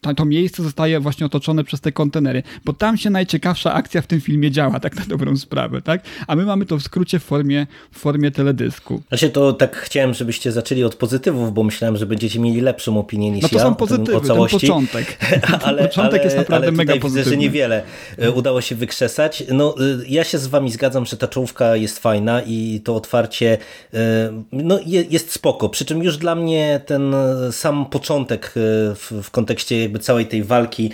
[0.00, 4.06] ta, to miejsce zostaje właśnie otoczone przez te kontenery, bo tam się najciekawsza akcja w
[4.06, 6.02] tym filmie działa, tak na dobrą sprawę, tak?
[6.26, 9.02] A my mamy to w skrócie w formie, w formie teledysku.
[9.08, 13.30] Znaczy to tak chciałem, żebyście zaczęli od pozytywów, bo myślałem, że będziecie mieli lepszą opinię
[13.30, 13.42] niż ja.
[13.42, 15.18] No to ja są pozytywy, o ten początek.
[15.66, 17.18] ale, początek ale, jest naprawdę ale mega pozytywny.
[17.18, 17.82] widzę, że niewiele
[18.18, 19.44] e, udało się wykrzesać.
[19.52, 23.58] No, e, ja się z wami zgadzam, że ta czołówka jest fajna i to otwarcie
[23.94, 23.98] e,
[24.52, 24.78] no,
[25.10, 25.68] jest spoko.
[25.68, 27.14] Przy czym już dla mnie ten
[27.50, 30.90] sam początek w, w kontekście jakby całej tej walki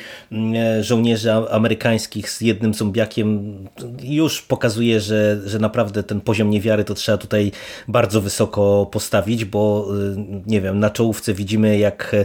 [0.81, 3.59] żołnierzy amerykańskich z jednym zombiakiem
[4.03, 7.53] już pokazuje, że, że naprawdę ten poziom niewiary to trzeba tutaj
[7.89, 9.89] bardzo wysoko postawić, bo
[10.47, 12.17] nie wiem, na czołówce widzimy jak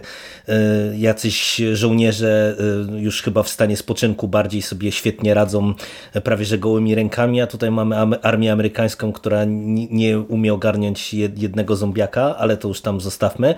[0.98, 2.56] jacyś żołnierze
[2.98, 5.74] już chyba w stanie spoczynku bardziej sobie świetnie radzą
[6.24, 12.36] prawie że gołymi rękami, a tutaj mamy armię amerykańską, która nie umie ogarniać jednego zombiaka,
[12.38, 13.56] ale to już tam zostawmy.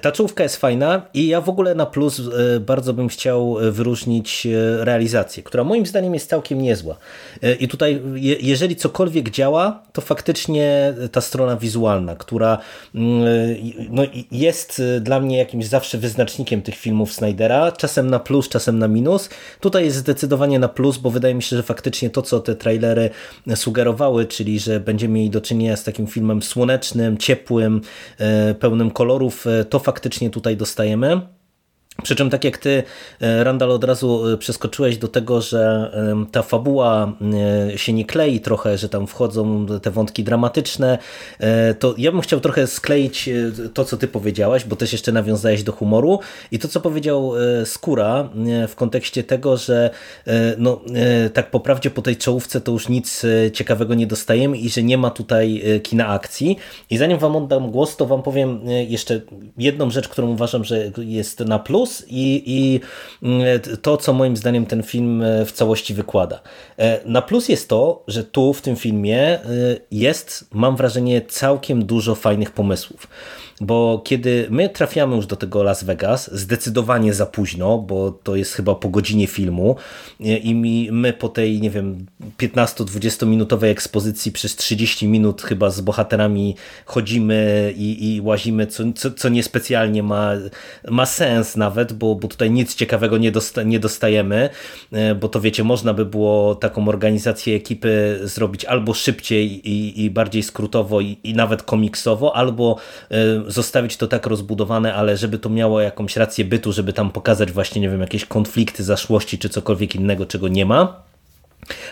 [0.00, 4.46] Ta czołówka jest fajna i ja w ogóle na plus e, bardzo bym chciał wyróżnić
[4.46, 6.96] e, realizację, która moim zdaniem jest całkiem niezła.
[7.42, 8.02] E, I tutaj,
[8.40, 12.58] jeżeli cokolwiek działa, to faktycznie ta strona wizualna, która
[12.94, 13.24] mm,
[13.90, 18.88] no, jest dla mnie jakimś zawsze wyznacznikiem tych filmów Snydera, czasem na plus, czasem na
[18.88, 19.28] minus.
[19.60, 23.10] Tutaj jest zdecydowanie na plus, bo wydaje mi się, że faktycznie to, co te trailery
[23.54, 27.80] sugerowały, czyli że będziemy mieli do czynienia z takim filmem słonecznym, ciepłym,
[28.18, 31.39] e, pełnym kolorów, e, to faktycznie tutaj dostajemy.
[32.02, 32.82] Przy czym tak jak ty,
[33.20, 35.90] e, Randall, od razu e, przeskoczyłeś do tego, że
[36.32, 37.12] ta fabuła
[37.72, 40.98] e, się nie klei trochę, że tam wchodzą te wątki dramatyczne,
[41.78, 43.30] to ja bym chciał trochę skleić
[43.74, 46.18] to, co ty powiedziałaś, bo też jeszcze nawiązałeś do humoru
[46.50, 47.32] i to, co powiedział
[47.64, 48.28] Skóra
[48.68, 49.90] w kontekście tego, że
[50.58, 50.80] no,
[51.34, 54.98] tak po prawdzie po tej czołówce to już nic ciekawego nie dostajemy i że nie
[54.98, 56.56] ma tutaj kina akcji.
[56.90, 59.20] I zanim wam oddam głos, to wam powiem jeszcze
[59.58, 62.80] jedną rzecz, którą uważam, że jest na plus, plus i, i
[63.22, 66.40] mm, to, co moim zdaniem ten film e, w całości wykłada.
[66.78, 69.40] E, na plus jest to, że tu w tym filmie e,
[69.90, 73.08] jest, mam wrażenie, całkiem dużo fajnych pomysłów
[73.60, 78.52] bo kiedy my trafiamy już do tego Las Vegas, zdecydowanie za późno, bo to jest
[78.52, 79.76] chyba po godzinie filmu
[80.20, 82.06] i my po tej, nie wiem,
[82.38, 89.10] 15-20 minutowej ekspozycji przez 30 minut chyba z bohaterami chodzimy i, i łazimy, co, co,
[89.10, 90.32] co niespecjalnie ma,
[90.88, 94.48] ma sens nawet, bo, bo tutaj nic ciekawego nie, dosta, nie dostajemy,
[94.92, 100.10] e, bo to wiecie, można by było taką organizację ekipy zrobić albo szybciej i, i
[100.10, 102.76] bardziej skrótowo i, i nawet komiksowo, albo
[103.10, 107.52] e, zostawić to tak rozbudowane, ale żeby to miało jakąś rację bytu, żeby tam pokazać
[107.52, 111.09] właśnie, nie wiem, jakieś konflikty, zaszłości czy cokolwiek innego, czego nie ma.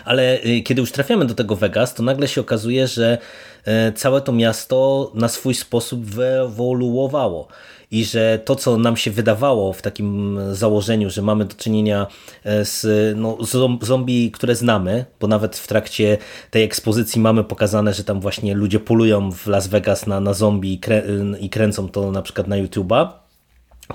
[0.04, 3.18] Ale y, kiedy już trafiamy do tego Vegas, to nagle się okazuje, że
[3.64, 7.48] e, całe to miasto na swój sposób wyewoluowało
[7.90, 12.06] i że to, co nam się wydawało w takim założeniu, że mamy do czynienia
[12.44, 13.38] e, z no,
[13.82, 16.18] zombie, które znamy, bo nawet w trakcie
[16.50, 20.72] tej ekspozycji mamy pokazane, że tam właśnie ludzie polują w Las Vegas na, na zombie
[20.72, 21.02] i, krę
[21.40, 23.27] i kręcą to na przykład na YouTube'a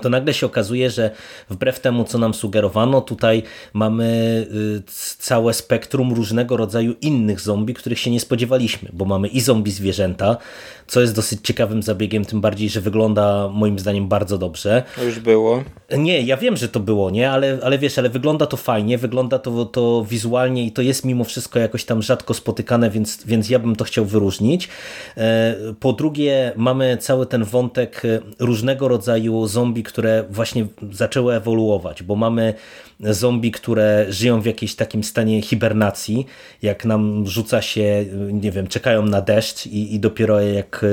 [0.00, 1.10] to nagle się okazuje, że
[1.50, 4.04] wbrew temu, co nam sugerowano, tutaj mamy
[4.78, 4.82] y,
[5.18, 10.36] całe spektrum różnego rodzaju innych zombie, których się nie spodziewaliśmy, bo mamy i zombie zwierzęta,
[10.86, 14.82] co jest dosyć ciekawym zabiegiem, tym bardziej, że wygląda moim zdaniem bardzo dobrze.
[14.96, 15.62] To już było.
[15.98, 19.38] Nie, ja wiem, że to było, nie, ale, ale wiesz, ale wygląda to fajnie, wygląda
[19.38, 23.58] to, to wizualnie i to jest mimo wszystko jakoś tam rzadko spotykane, więc, więc ja
[23.58, 24.68] bym to chciał wyróżnić.
[25.16, 28.02] E, po drugie, mamy cały ten wątek
[28.38, 32.54] różnego rodzaju zombie, które właśnie zaczęły ewoluować, bo mamy
[33.10, 36.26] zombie, które żyją w jakimś takim stanie hibernacji,
[36.62, 40.84] jak nam rzuca się, nie wiem, czekają na deszcz i, i dopiero jak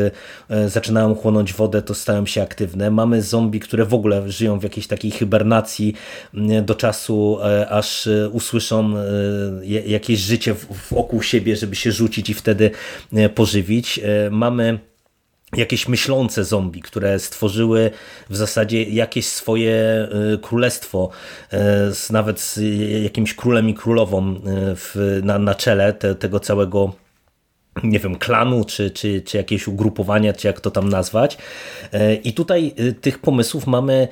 [0.50, 2.92] e, zaczynają chłonąć wodę, to stają się aktywne.
[2.92, 5.94] Mamy zombie, które w ogóle żyją w jakiejś takiej hibernacji
[6.64, 8.94] do czasu, e, aż e, usłyszą
[9.86, 10.56] jakieś życie
[10.92, 12.72] wokół siebie, żeby się rzucić i wtedy
[13.36, 14.00] pożywić.
[14.32, 14.80] Mamy
[15.58, 17.92] jakieś myślące zombie, które stworzyły
[18.30, 21.10] w zasadzie jakieś swoje y, królestwo,
[21.54, 21.58] y,
[21.96, 22.60] z, nawet z
[23.04, 24.40] jakimś królem i królową y,
[24.76, 26.94] w, na, na czele te, tego całego
[27.84, 31.38] nie wiem, klanu, czy, czy, czy jakiegoś ugrupowania, czy jak to tam nazwać.
[32.24, 34.08] I tutaj tych pomysłów mamy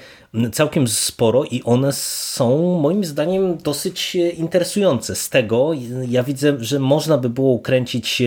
[0.51, 5.15] całkiem sporo i one są moim zdaniem dosyć interesujące.
[5.15, 5.71] Z tego
[6.07, 8.21] ja widzę, że można by było ukręcić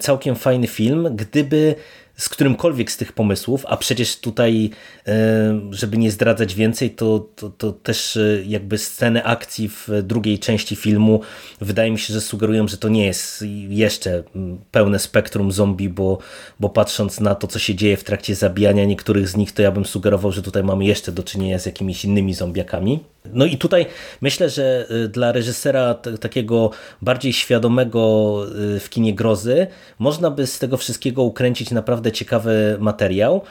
[0.00, 1.74] całkiem fajny film, gdyby
[2.16, 4.70] z którymkolwiek z tych pomysłów, a przecież tutaj,
[5.06, 10.38] e, żeby nie zdradzać więcej, to, to, to, też e, jakby sceny akcji w drugiej
[10.38, 11.20] części filmu
[11.60, 14.22] wydaje mi się, że sugerują, że to nie jest jeszcze
[14.70, 16.18] pełne spektrum zombie, bo,
[16.60, 19.72] bo patrząc na to, co się dzieje w trakcie zabijania niektórych z nich, to ja
[19.72, 23.00] bym sugerował, że tutaj mamy jeszcze do czynienia z jakimiś innymi zombiakami.
[23.32, 23.86] No i tutaj
[24.20, 26.70] myślę, że y, dla reżysera takiego
[27.02, 28.42] bardziej świadomego
[28.76, 29.66] y, w kinie grozy
[29.98, 33.42] można by z tego wszystkiego ukręcić naprawdę ciekawy materiał,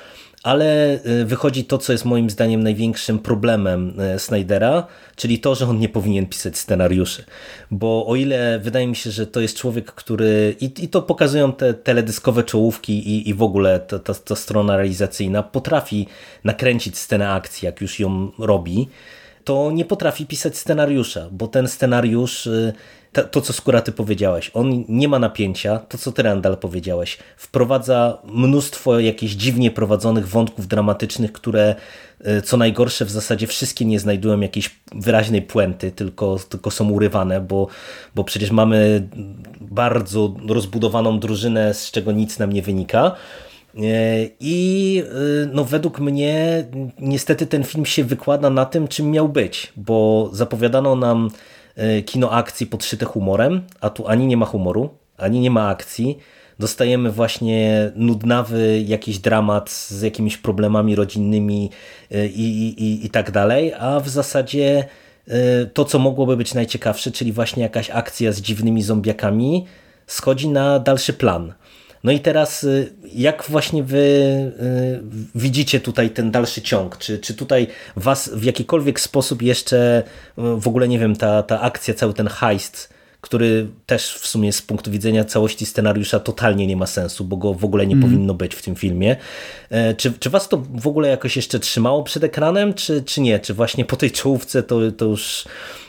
[0.44, 5.80] ale y, wychodzi to, co jest moim zdaniem największym problemem Snydera, czyli to, że on
[5.80, 7.24] nie powinien pisać scenariuszy.
[7.72, 11.54] Bo o ile wydaje mi się, że to jest człowiek, który i, i to pokazują
[11.54, 16.08] te teledyskowe czołówki i, i w ogóle ta, ta, ta strona realizacyjna, potrafi
[16.44, 18.88] nakręcić scenę akcji, jak już ją robi,
[19.46, 22.74] to nie potrafi pisać scenariusza, bo ten scenariusz, y,
[23.32, 28.18] to co Skóra ty powiedziałeś, on nie ma napięcia, to co ty Randall powiedziałeś, wprowadza
[28.24, 31.76] mnóstwo jakichś dziwnie prowadzonych wątków dramatycznych, które
[32.28, 37.42] y, co najgorsze w zasadzie wszystkie nie znajdują jakiejś wyraźnej puenty, tylko, tylko są urywane,
[37.42, 37.68] bo,
[38.16, 39.08] bo przecież mamy
[39.62, 43.16] bardzo rozbudowaną drużynę, z czego nic nam nie wynika.
[43.84, 46.66] E, I e, no, według mnie
[47.00, 51.30] niestety ten film się wykłada na tym, czym miał być, bo zapowiadano nam
[51.76, 56.18] e, kino akcji podszyte humorem, a tu ani nie ma humoru, ani nie ma akcji.
[56.60, 61.70] Dostajemy właśnie nudnawy jakiś dramat z jakimiś problemami rodzinnymi
[62.36, 64.86] i, i, i tak dalej, a w zasadzie
[65.74, 69.66] to, co mogłoby być najciekawsze, czyli właśnie jakaś akcja z dziwnymi zombiakami,
[70.08, 71.54] schodzi na dalszy plan.
[72.06, 74.52] No i teraz y, jak właśnie wy y,
[75.36, 76.98] widzicie tutaj ten dalszy ciąg?
[76.98, 80.04] Czy, czy tutaj was w jakikolwiek sposób jeszcze
[80.38, 84.54] y, w ogóle, nie wiem, ta, ta akcja, cały ten heist który też w sumie
[84.54, 88.10] z punktu widzenia całości scenariusza totalnie nie ma sensu, bo go w ogóle nie mm.
[88.10, 89.16] powinno być w tym filmie.
[89.70, 93.40] E, czy, czy was to w ogóle jakoś jeszcze trzymało przed ekranem, czy, czy nie?
[93.40, 95.46] Czy właśnie po tej czołówce to, to już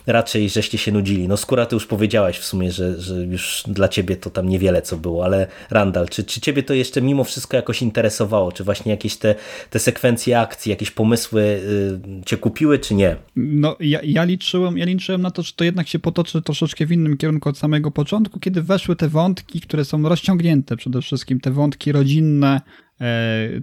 [0.06, 1.28] raczej żeście się nudzili?
[1.28, 4.82] No skóra ty już powiedziałaś w sumie, że, że już dla ciebie to tam niewiele
[4.82, 8.52] co było, ale Randall, czy, czy ciebie to jeszcze mimo wszystko jakoś interesowało?
[8.52, 9.34] Czy właśnie jakieś te,
[9.70, 13.16] te sekwencje akcji, jakieś pomysły y, cię kupiły, czy nie?
[13.36, 16.92] No ja, ja, liczyłem, ja liczyłem na to, że to jednak się potoczy troszeczkę w
[16.92, 21.50] innym kierunku od samego początku, kiedy weszły te wątki, które są rozciągnięte przede wszystkim, te
[21.50, 22.60] wątki rodzinne,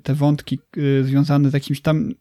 [0.04, 2.14] te wątki e, związane z jakimś tam.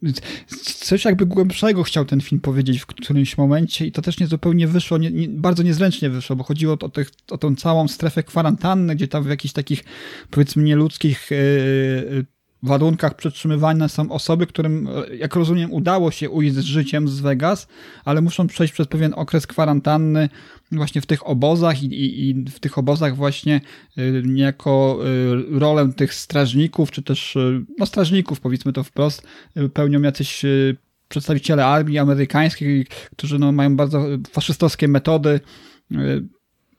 [0.64, 4.68] Coś jakby głębszego chciał ten film powiedzieć w którymś momencie, i to też nie zupełnie
[4.68, 8.96] wyszło, nie, nie, bardzo niezręcznie wyszło, bo chodziło o, tych, o tą całą strefę kwarantanny,
[8.96, 9.84] gdzie tam w jakichś takich,
[10.30, 11.36] powiedzmy, nieludzkich e,
[12.62, 17.68] warunkach przetrzymywane są osoby, którym, jak rozumiem, udało się ujść z życiem z Vegas,
[18.04, 20.28] ale muszą przejść przez pewien okres kwarantanny
[20.72, 23.60] właśnie w tych obozach i, i, i w tych obozach właśnie
[23.98, 24.98] y, niejako
[25.54, 27.38] y, rolę tych strażników, czy też
[27.78, 29.26] no strażników, powiedzmy to wprost,
[29.74, 30.42] pełnią jacyś
[31.08, 35.40] przedstawiciele armii amerykańskiej, którzy no, mają bardzo faszystowskie metody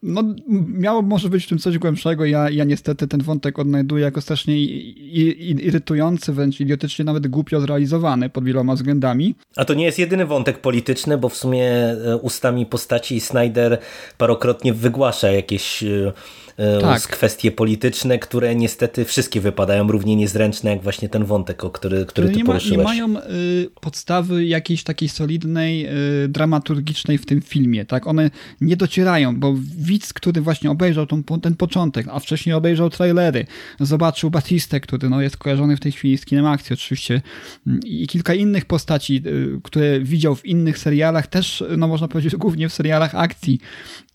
[0.04, 0.24] no,
[0.68, 2.26] miało może być w tym coś głębszego.
[2.26, 8.44] Ja, ja niestety ten wątek odnajduję jako strasznie irytujący, wręcz idiotycznie nawet głupio zrealizowany pod
[8.44, 9.36] wieloma względami.
[9.56, 13.78] A to nie jest jedyny wątek polityczny, bo w sumie e, ustami postaci Snyder
[14.18, 16.14] parokrotnie wygłasza jakieś e,
[16.58, 17.02] E, tak.
[17.02, 22.30] kwestie polityczne, które niestety wszystkie wypadają równie niezręczne, jak właśnie ten wątek, o który, który
[22.30, 22.78] ty nie poruszyłeś.
[22.78, 25.88] Nie mają y, podstawy jakiejś takiej solidnej,
[26.26, 27.86] y, dramaturgicznej w tym filmie.
[27.86, 29.56] tak One nie docierają, bo
[29.94, 33.46] widz, który właśnie obejrzał tą, ten początek, a wcześniej obejrzał trailery,
[33.80, 37.22] zobaczył Batistę, który no, jest kojarzony w tej chwili z kinem akcji oczywiście.
[37.68, 42.36] Mm, i kilka innych postaci, y, które widział w innych serialach, też no można powiedzieć
[42.36, 43.60] głównie w serialach akcji.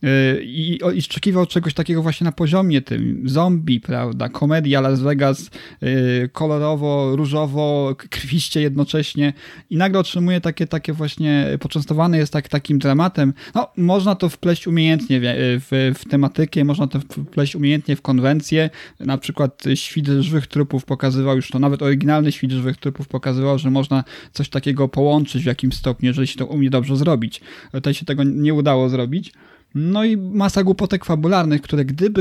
[0.05, 3.23] Y, i, i oczekiwał czegoś takiego właśnie na poziomie tym.
[3.25, 5.51] Zombie, prawda, komedia Las Vegas,
[5.83, 9.33] y, kolorowo, różowo, krwiście jednocześnie.
[9.71, 13.33] I nagle otrzymuje takie, takie właśnie, poczęstowany jest tak, takim dramatem.
[13.55, 15.21] No, można to wpleść umiejętnie
[15.61, 20.85] w, w, w tematykę, można to wpleść umiejętnie w konwencję, na przykład Świt żywych trupów
[20.85, 25.47] pokazywał już to, nawet oryginalny Świt żywych trupów pokazywał, że można coś takiego połączyć w
[25.47, 27.41] jakimś stopniu, jeżeli się to umie dobrze zrobić.
[27.73, 29.33] Tutaj się tego nie udało zrobić.
[29.75, 32.21] No i masa głupotek fabularnych, które gdyby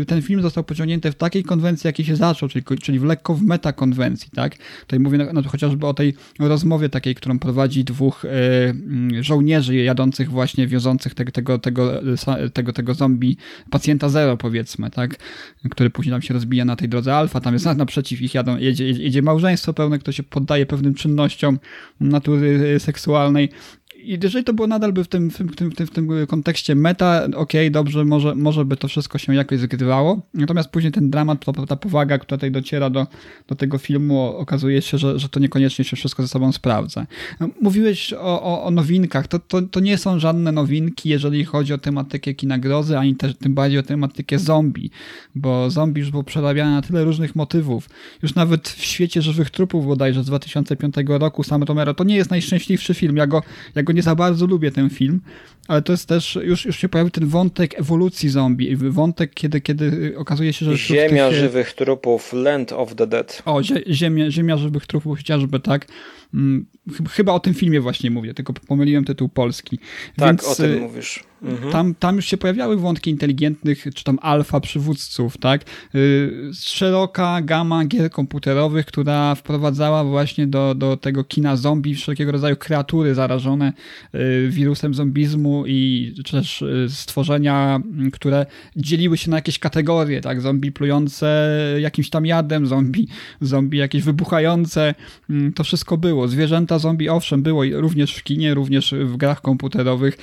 [0.00, 3.34] y, ten film został pociągnięty w takiej konwencji, jakiej się zaczął, czyli, czyli w lekko
[3.34, 4.56] w metakonwencji, tak?
[4.80, 10.30] Tutaj mówię no, chociażby o tej rozmowie takiej, którą prowadzi dwóch y, mm, żołnierzy jadących
[10.30, 11.92] właśnie, wiozących te, tego, tego,
[12.52, 13.36] tego, tego zombie,
[13.70, 15.16] pacjenta zero powiedzmy, tak?
[15.70, 18.90] Który później tam się rozbija na tej drodze alfa, tam jest naprzeciw ich jadą, jedzie,
[18.90, 21.58] jedzie małżeństwo pełne, kto się poddaje pewnym czynnościom
[22.00, 23.48] natury y, seksualnej
[24.08, 26.74] i jeżeli to było nadal by w tym, w tym, w tym, w tym kontekście
[26.74, 30.20] meta, okej, okay, dobrze, może, może by to wszystko się jakoś zgrywało.
[30.34, 33.06] Natomiast później ten dramat, ta, ta powaga, która tutaj dociera do,
[33.48, 37.06] do tego filmu, okazuje się, że, że to niekoniecznie się wszystko ze sobą sprawdza.
[37.60, 39.28] Mówiłeś o, o, o nowinkach.
[39.28, 43.36] To, to, to nie są żadne nowinki, jeżeli chodzi o tematykę kina grozy, ani też
[43.36, 44.90] tym bardziej o tematykę zombie,
[45.34, 47.88] bo zombie już było przerabiane na tyle różnych motywów.
[48.22, 52.30] Już nawet w świecie żywych trupów bodajże z 2005 roku Sam Romero to nie jest
[52.30, 53.16] najszczęśliwszy film.
[53.16, 53.42] Ja go,
[53.74, 55.20] ja go nie za bardzo lubię ten film,
[55.68, 60.14] ale to jest też, już, już się pojawił ten wątek ewolucji zombie, wątek, kiedy, kiedy
[60.16, 60.76] okazuje się, że...
[60.76, 63.42] Ziemia żywych trupów, Land of the Dead.
[63.44, 65.86] O, ziemia, ziemia żywych trupów, chociażby tak.
[66.34, 66.66] Mm,
[67.10, 69.78] chyba o tym filmie właśnie mówię, tylko pomyliłem tytuł polski.
[70.16, 71.24] Tak, Więc, o tym y, mówisz.
[71.42, 71.72] Mhm.
[71.72, 75.64] Tam, tam już się pojawiały wątki inteligentnych, czy tam alfa przywódców, tak?
[75.94, 82.56] Y, szeroka gama gier komputerowych, która wprowadzała właśnie do, do tego kina zombie wszelkiego rodzaju
[82.56, 83.72] kreatury zarażone
[84.14, 87.80] y, wirusem zombizmu i czy też stworzenia,
[88.12, 90.40] które dzieliły się na jakieś kategorie, tak?
[90.40, 91.48] Zombie plujące
[91.80, 93.08] jakimś tam jadem, zombie,
[93.40, 94.94] zombie jakieś wybuchające,
[95.30, 96.28] mm, to wszystko było.
[96.28, 100.18] Zwierzęta zombie, owszem, było również w kinie, również w grach komputerowych.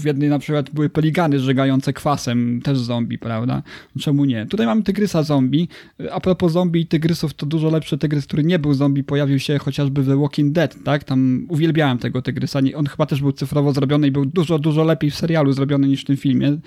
[0.00, 3.62] W jednej na przykład były peligany żegające kwasem, też zombie, prawda?
[4.00, 4.46] Czemu nie?
[4.46, 5.68] Tutaj mamy tygrysa zombie.
[6.12, 9.58] A propos zombie i tygrysów, to dużo lepszy tygrys, który nie był zombie, pojawił się
[9.58, 11.04] chociażby w The Walking Dead, tak?
[11.04, 12.60] Tam uwielbiałem tego tygrysa.
[12.74, 16.02] On chyba też był cyfrowo zrobiony i był dużo, dużo lepiej w serialu zrobiony niż
[16.02, 16.58] w tym filmie.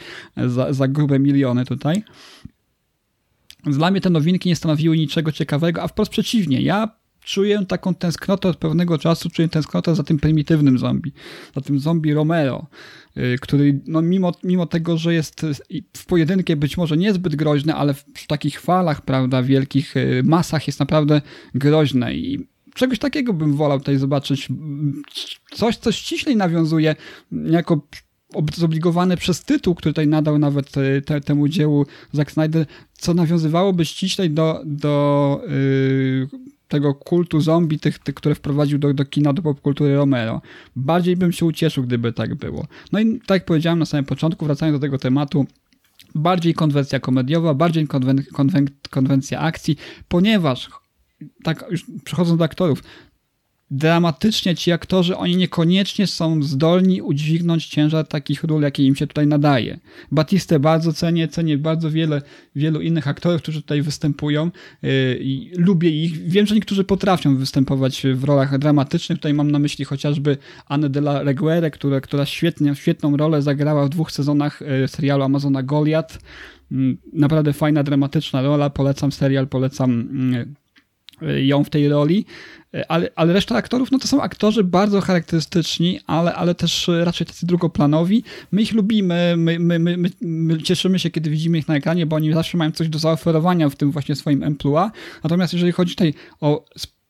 [0.48, 2.04] Za, za grube miliony tutaj.
[3.64, 6.62] Dla mnie te nowinki nie stanowiły niczego ciekawego, a wprost przeciwnie.
[6.62, 11.14] Ja czuję taką tęsknotę od pewnego czasu, czuję tęsknotę za tym prymitywnym zombie,
[11.56, 12.68] za tym zombie Romero,
[13.18, 15.46] y, który no mimo, mimo tego, że jest
[15.98, 20.80] w pojedynkę być może niezbyt groźny, ale w takich falach, prawda, wielkich y, masach jest
[20.80, 21.22] naprawdę
[21.56, 24.48] groźne i czegoś takiego bym wolał tutaj zobaczyć.
[25.54, 26.96] Coś, co ściślej nawiązuje
[27.32, 27.88] jako
[28.56, 33.86] zobligowane przez tytuł, który tutaj nadał nawet y, te, temu dziełu Zack Snyder, co nawiązywałoby
[33.86, 36.28] ściślej do, do yy,
[36.68, 40.42] tego kultu zombie, tych, tych które wprowadził do, do kina, do popkultury Romero.
[40.76, 42.68] Bardziej bym się ucieszył, gdyby tak było.
[42.92, 45.46] No i tak jak powiedziałem na samym początku, wracając do tego tematu,
[46.16, 50.70] bardziej konwencja komediowa, bardziej konwen, konwen, konwencja akcji, ponieważ
[51.44, 52.84] tak już przechodząc do aktorów,
[53.72, 59.28] dramatycznie ci aktorzy, oni niekoniecznie są zdolni udźwignąć ciężar takich ról, jakie im się tutaj
[59.28, 59.80] nadaje.
[60.12, 62.22] Batistę bardzo cenię, cenię bardzo wiele,
[62.56, 65.20] wielu innych aktorów, którzy tutaj występują yy,
[65.58, 66.18] lubię ich.
[66.18, 69.18] Wiem, że niektórzy potrafią występować w rolach dramatycznych.
[69.18, 73.86] Tutaj mam na myśli chociażby Anne de la Reguere, która, która świetnie, świetną rolę zagrała
[73.86, 76.20] w dwóch sezonach yy, serialu Amazona Goliath.
[76.72, 78.70] Yy, naprawdę fajna, dramatyczna rola.
[78.70, 80.61] Polecam serial, polecam yy,
[81.42, 82.26] ją w tej roli
[82.88, 87.46] ale, ale reszta aktorów, no to są aktorzy bardzo charakterystyczni, ale, ale też raczej tacy
[87.46, 88.24] drugoplanowi.
[88.52, 92.16] My ich lubimy, my, my, my, my, cieszymy się, kiedy widzimy ich na ekranie, bo
[92.16, 94.90] oni zawsze mają coś do zaoferowania w tym właśnie swoim emploi.
[95.24, 96.66] Natomiast jeżeli chodzi tutaj o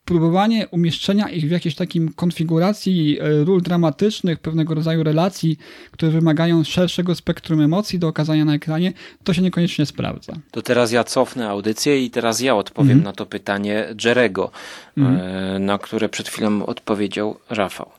[0.05, 5.57] próbowanie umieszczenia ich w jakiejś takim konfiguracji e, ról dramatycznych, pewnego rodzaju relacji,
[5.91, 10.33] które wymagają szerszego spektrum emocji do okazania na ekranie, to się niekoniecznie sprawdza.
[10.51, 13.03] To teraz ja cofnę audycję i teraz ja odpowiem mm.
[13.03, 14.51] na to pytanie Jerego,
[14.97, 15.65] mm.
[15.65, 17.89] na które przed chwilą odpowiedział Rafał.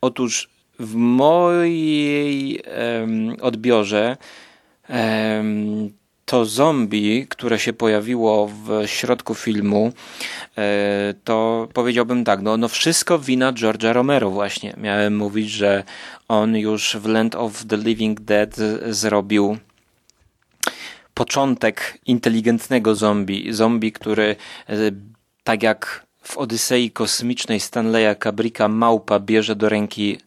[0.00, 2.60] Otóż w mojej
[3.00, 4.16] um, odbiorze
[4.88, 5.90] um,
[6.24, 9.92] to zombie, które się pojawiło w środku filmu,
[10.58, 14.74] e, to powiedziałbym tak, no, no wszystko wina George'a Romero właśnie.
[14.76, 15.84] Miałem mówić, że
[16.28, 18.56] on już w Land of the Living Dead
[18.86, 19.58] zrobił
[21.14, 23.52] początek inteligentnego zombie.
[23.52, 24.36] Zombie, który
[24.68, 24.74] e,
[25.44, 30.18] tak jak w Odysei Kosmicznej Stanleya Kubricka małpa bierze do ręki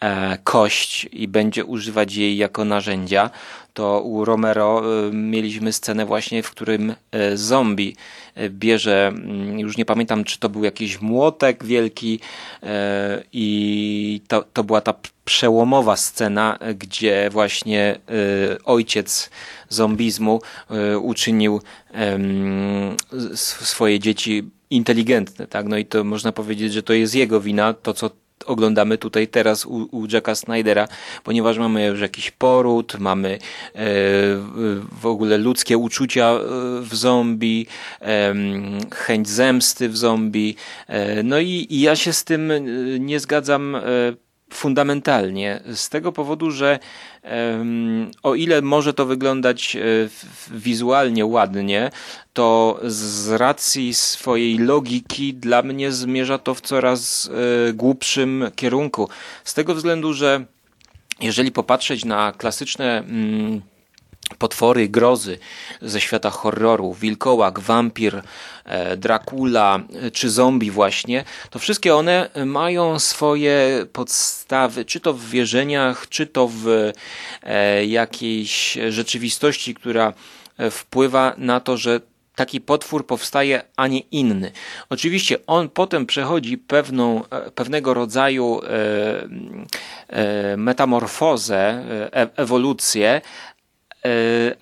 [0.00, 3.30] e, kość i będzie używać jej jako narzędzia,
[3.76, 6.94] to u Romero e, mieliśmy scenę właśnie, w którym
[7.34, 7.96] zombie
[8.48, 12.20] bierze, mm, już nie pamiętam, czy to był jakiś młotek wielki
[13.32, 17.98] i to, to była ta przełomowa scena, gdzie właśnie
[18.64, 19.30] ojciec
[19.68, 20.40] zombizmu
[21.02, 21.60] uczynił
[23.34, 25.66] swoje dzieci inteligentne, tak?
[25.66, 28.10] No i to można powiedzieć, że to jest jego wina, to co
[28.46, 30.88] oglądamy tutaj teraz u, u Jacka Snydera,
[31.24, 33.38] ponieważ mamy już jakiś poród, mamy e,
[35.00, 36.40] w ogóle ludzkie uczucia e,
[36.80, 37.66] w zombie,
[38.02, 38.34] e,
[38.94, 40.56] chęć zemsty w zombie.
[40.86, 42.60] E, no i, i, ja się z tym e,
[42.98, 43.82] nie zgadzam e,
[44.52, 46.78] fundamentalnie, z tego powodu, że
[48.22, 49.80] o ile może to wyglądać e,
[50.50, 51.90] wizualnie ładnie,
[52.32, 57.30] to z racji swojej logiki dla mnie zmierza to w coraz
[57.68, 59.08] e, głupszym kierunku.
[59.44, 60.44] Z tego względu, że
[61.20, 63.60] jeżeli popatrzeć na klasyczne mm,
[64.38, 65.38] potwory grozy
[65.82, 68.22] ze świata horroru, wilkołak, wampir,
[68.64, 75.24] e, Dracula e, czy zombie właśnie, to wszystkie one mają swoje podstawy, czy to w
[75.24, 76.92] wierzeniach, czy to w
[77.42, 80.12] e, jakiejś rzeczywistości, która
[80.70, 82.00] wpływa na to, że
[82.34, 84.52] taki potwór powstaje, a nie inny.
[84.90, 87.22] Oczywiście on potem przechodzi pewną,
[87.54, 88.60] pewnego rodzaju
[90.56, 91.84] metamorfozę,
[92.36, 93.20] ewolucję,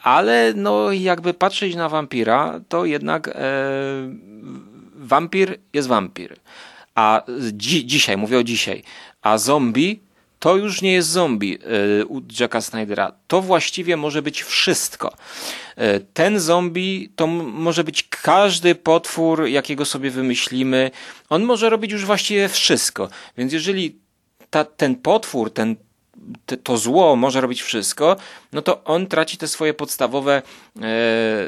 [0.03, 3.33] ale no jakby patrzeć na wampira, to jednak e,
[4.95, 6.37] wampir jest wampir.
[6.95, 7.23] A
[7.53, 8.83] dzi dzisiaj, mówię o dzisiaj,
[9.23, 10.01] a zombie
[10.39, 11.59] to już nie jest zombie
[12.01, 13.13] e, u Jacka Snydera.
[13.27, 15.17] To właściwie może być wszystko.
[16.15, 20.91] Ten zombie to może być każdy potwór, jakiego sobie wymyślimy.
[21.29, 23.09] On może robić już właściwie wszystko.
[23.39, 23.99] Więc jeżeli
[24.51, 25.77] ta, ten potwór, ten
[26.63, 28.17] to zło może robić wszystko,
[28.53, 30.43] no to on traci te swoje podstawowe e,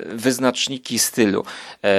[0.07, 1.45] wyznaczniki stylu.
[1.85, 1.97] E,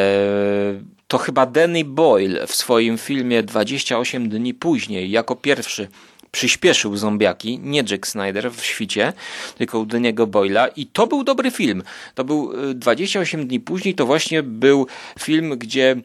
[1.08, 5.88] to chyba Danny Boyle w swoim filmie 28 dni później jako pierwszy
[6.32, 9.14] przyspieszył zombiaki, nie Jack Snyder w świcie,
[9.58, 11.84] tylko u Daniego Boyla i to był dobry film.
[12.16, 14.88] To był 28 e, dni później, to właśnie był
[15.20, 15.96] film, gdzie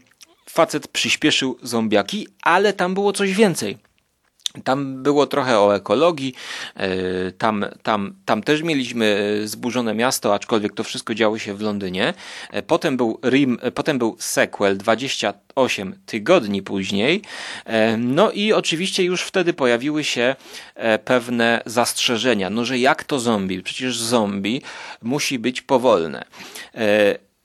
[0.51, 3.79] facet przyspieszył zombiaki, ale tam było coś więcej
[4.65, 6.35] tam było trochę o ekologii,
[6.77, 6.89] e,
[7.33, 12.15] tam, tam, tam też mieliśmy zburzone miasto, aczkolwiek to wszystko działo się w Londynie.
[12.51, 17.23] E, potem był, Rim, e, potem był sequel 28 tygodni później.
[17.99, 20.37] No i oczywiście już wtedy pojawiły się
[21.05, 22.51] pewne zastrzeżenia.
[22.51, 23.63] No, że jak to zombie?
[23.63, 24.63] Przecież zombie
[25.03, 26.25] musi być powolne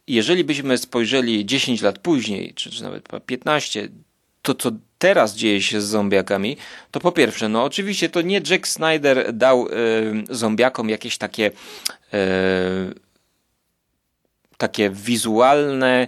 [0.08, 3.90] jeżeli byśmy spojrzeli 10 lat później, czy, czy nawet 15,
[4.48, 6.58] to co teraz dzieje się z zombiakami,
[6.92, 9.72] to po pierwsze, no oczywiście to nie Jack Snyder dał y,
[10.30, 11.52] zombiakom jakieś takie
[12.14, 12.14] y,
[14.58, 16.08] takie wizualne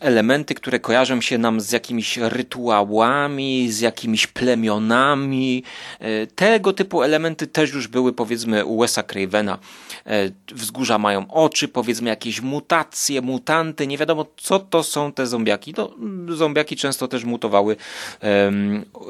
[0.00, 5.62] elementy, które kojarzą się nam z jakimiś rytuałami, z jakimiś plemionami.
[6.00, 9.58] E, tego typu elementy też już były powiedzmy u Wesa Cravena.
[10.06, 15.74] E, wzgórza mają oczy, powiedzmy jakieś mutacje, mutanty, nie wiadomo co to są te zombiaki.
[15.76, 15.90] No,
[16.36, 17.76] zombiaki często też mutowały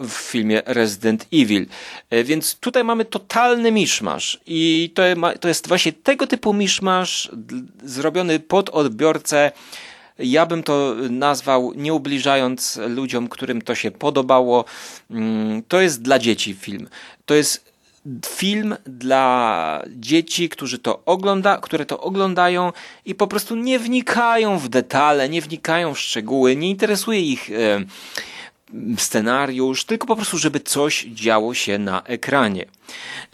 [0.01, 1.67] w filmie Resident Evil.
[2.11, 5.03] E, więc tutaj mamy totalny miszmasz i to,
[5.41, 7.31] to jest właśnie tego typu miszmasz
[7.85, 9.53] zrobiony pod odbiorcę
[10.19, 14.65] ja bym to nazwał, nie ubliżając ludziom, którym to się podobało.
[15.11, 16.89] Mm, to jest dla dzieci film.
[17.27, 17.69] To jest
[18.27, 22.73] film dla dzieci, którzy to ogląda, które to oglądają
[23.05, 27.85] i po prostu nie wnikają w detale, nie wnikają w szczegóły, nie interesuje ich e,
[28.97, 32.65] scenariusz, tylko po prostu, żeby coś działo się na ekranie.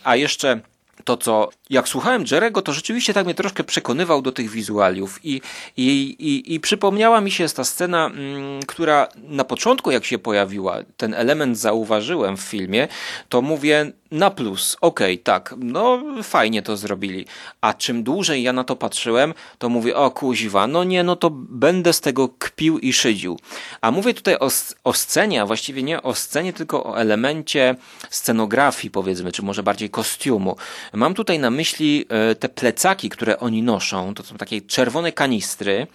[0.04, 0.60] A jeszcze
[1.04, 5.40] to, co jak słuchałem Jerego, to rzeczywiście tak mnie troszkę przekonywał do tych wizualiów i,
[5.76, 10.78] i, i, i przypomniała mi się ta scena, mm, która na początku jak się pojawiła,
[10.96, 12.88] ten element zauważyłem w filmie,
[13.28, 17.26] to mówię na plus, okej, okay, tak, no fajnie to zrobili,
[17.60, 21.30] a czym dłużej ja na to patrzyłem, to mówię, o kuźwa, no nie, no to
[21.34, 23.38] będę z tego kpił i szydził.
[23.80, 24.48] A mówię tutaj o,
[24.84, 27.76] o scenie, a właściwie nie o scenie, tylko o elemencie
[28.10, 30.56] scenografii powiedzmy, czy może bardziej kostiumu.
[30.92, 34.14] Mam tutaj na myśli e, te plecaki, które oni noszą.
[34.14, 35.86] To są takie czerwone kanistry.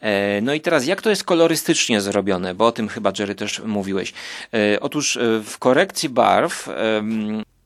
[0.00, 3.60] E, no i teraz jak to jest kolorystycznie zrobione, bo o tym chyba Jerry też
[3.60, 4.12] mówiłeś.
[4.80, 6.68] Otóż w korekcji barw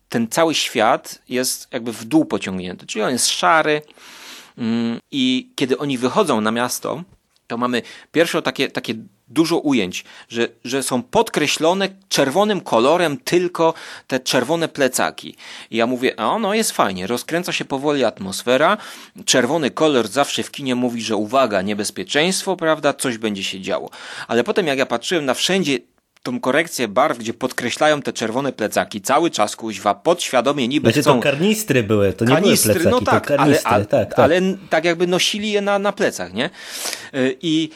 [0.09, 3.83] ten cały świat jest jakby w dół pociągnięty, czyli on jest szary
[4.59, 7.03] mm, i kiedy oni wychodzą na miasto,
[7.47, 8.95] to mamy pierwsze takie, takie
[9.29, 13.75] dużo ujęć, że, że są podkreślone czerwonym kolorem tylko
[14.07, 15.37] te czerwone plecaki.
[15.71, 18.77] I ja mówię, a no jest fajnie, rozkręca się powoli atmosfera,
[19.25, 23.91] czerwony kolor zawsze w kinie mówi, że uwaga, niebezpieczeństwo, prawda, coś będzie się działo.
[24.29, 25.79] Ale potem jak ja patrzyłem na wszędzie
[26.23, 31.17] tą korekcję barw, gdzie podkreślają te czerwone plecaki cały czas kuźwa, podświadomie niby znaczy, chcą...
[31.17, 34.19] to karnistry były, to nie kanistry, były plecaki, no tak, ale, ale, tak, tak.
[34.19, 36.51] ale tak jakby nosili je na, na plecach, nie?
[37.15, 37.71] Y, I,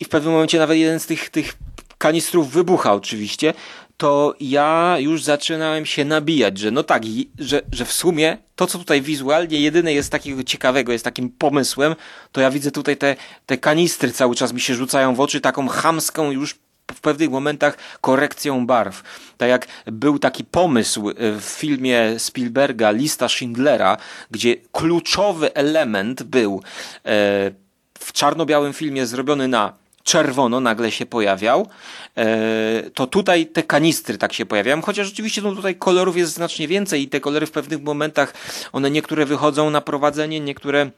[0.00, 1.52] I w pewnym momencie nawet jeden z tych, tych
[1.98, 3.54] kanistrów wybucha oczywiście,
[3.96, 7.02] to ja już zaczynałem się nabijać, że no tak,
[7.38, 11.94] że, że w sumie to, co tutaj wizualnie jedyne jest takiego ciekawego, jest takim pomysłem,
[12.32, 15.68] to ja widzę tutaj te, te kanistry cały czas mi się rzucają w oczy taką
[15.68, 16.54] chamską już
[16.94, 19.02] w pewnych momentach korekcją barw.
[19.38, 23.96] Tak jak był taki pomysł w filmie Spielberga Lista Schindlera,
[24.30, 26.62] gdzie kluczowy element był
[27.04, 27.50] e,
[27.98, 31.68] w czarno-białym filmie zrobiony na czerwono nagle się pojawiał,
[32.16, 36.68] e, to tutaj te kanistry tak się pojawiają, chociaż rzeczywiście no tutaj kolorów jest znacznie
[36.68, 38.34] więcej i te kolory w pewnych momentach,
[38.72, 40.90] one niektóre wychodzą na prowadzenie, niektóre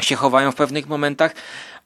[0.00, 1.34] się chowają w pewnych momentach,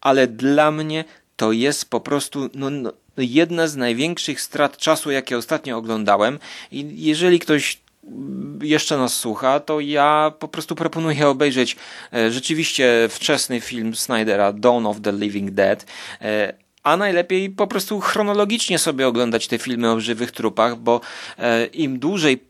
[0.00, 1.04] ale dla mnie
[1.36, 6.38] to jest po prostu no, no, jedna z największych strat czasu, jakie ostatnio oglądałem.
[6.72, 7.78] I jeżeli ktoś
[8.62, 11.76] jeszcze nas słucha, to ja po prostu proponuję obejrzeć
[12.12, 15.86] e, rzeczywiście wczesny film Snydera Dawn of the Living Dead
[16.20, 16.52] e,
[16.82, 21.00] a najlepiej po prostu chronologicznie sobie oglądać te filmy o żywych trupach, bo
[21.38, 22.48] e, im dłużej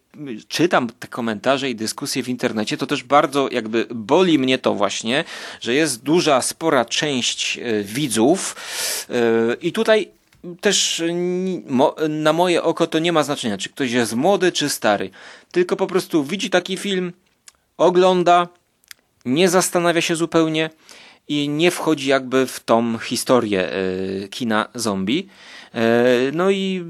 [0.49, 5.25] czytam te komentarze i dyskusje w internecie, to też bardzo jakby boli mnie to właśnie,
[5.61, 8.57] że jest duża, spora część widzów
[9.63, 10.09] i tutaj
[10.61, 11.03] też
[12.09, 15.11] na moje oko to nie ma znaczenia, czy ktoś jest młody, czy stary.
[15.53, 17.13] Tylko po prostu widzi taki film,
[17.77, 18.49] ogląda,
[19.25, 20.71] nie zastanawia się zupełnie
[21.29, 25.29] i nie wchodzi jakby w tą historię e, kina zombie.
[25.75, 25.83] E,
[26.33, 26.85] no i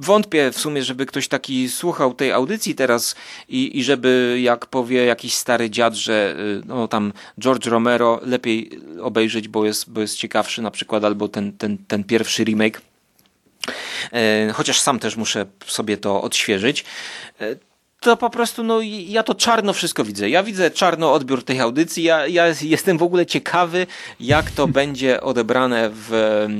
[0.00, 3.14] wątpię w sumie, żeby ktoś taki słuchał tej audycji teraz
[3.48, 8.70] i, i żeby jak powie jakiś stary dziad, że y, no tam George Romero lepiej
[9.02, 12.80] obejrzeć, bo jest, bo jest ciekawszy na przykład, albo ten, ten, ten pierwszy remake.
[14.12, 16.84] E, chociaż sam też muszę sobie to odświeżyć.
[18.00, 20.30] To po prostu, no ja to czarno wszystko widzę.
[20.30, 22.02] Ja widzę czarno odbiór tej audycji.
[22.02, 23.86] Ja, ja jestem w ogóle ciekawy,
[24.20, 26.10] jak to będzie odebrane w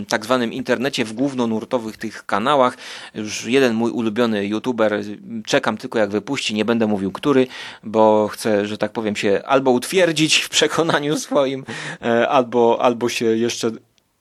[0.09, 2.77] tak zwanym internecie, w głównonurtowych tych kanałach.
[3.15, 5.03] Już jeden mój ulubiony youtuber,
[5.47, 7.47] czekam tylko jak wypuści, nie będę mówił który,
[7.83, 11.65] bo chcę, że tak powiem, się albo utwierdzić w przekonaniu swoim,
[12.03, 13.71] e, albo, albo się jeszcze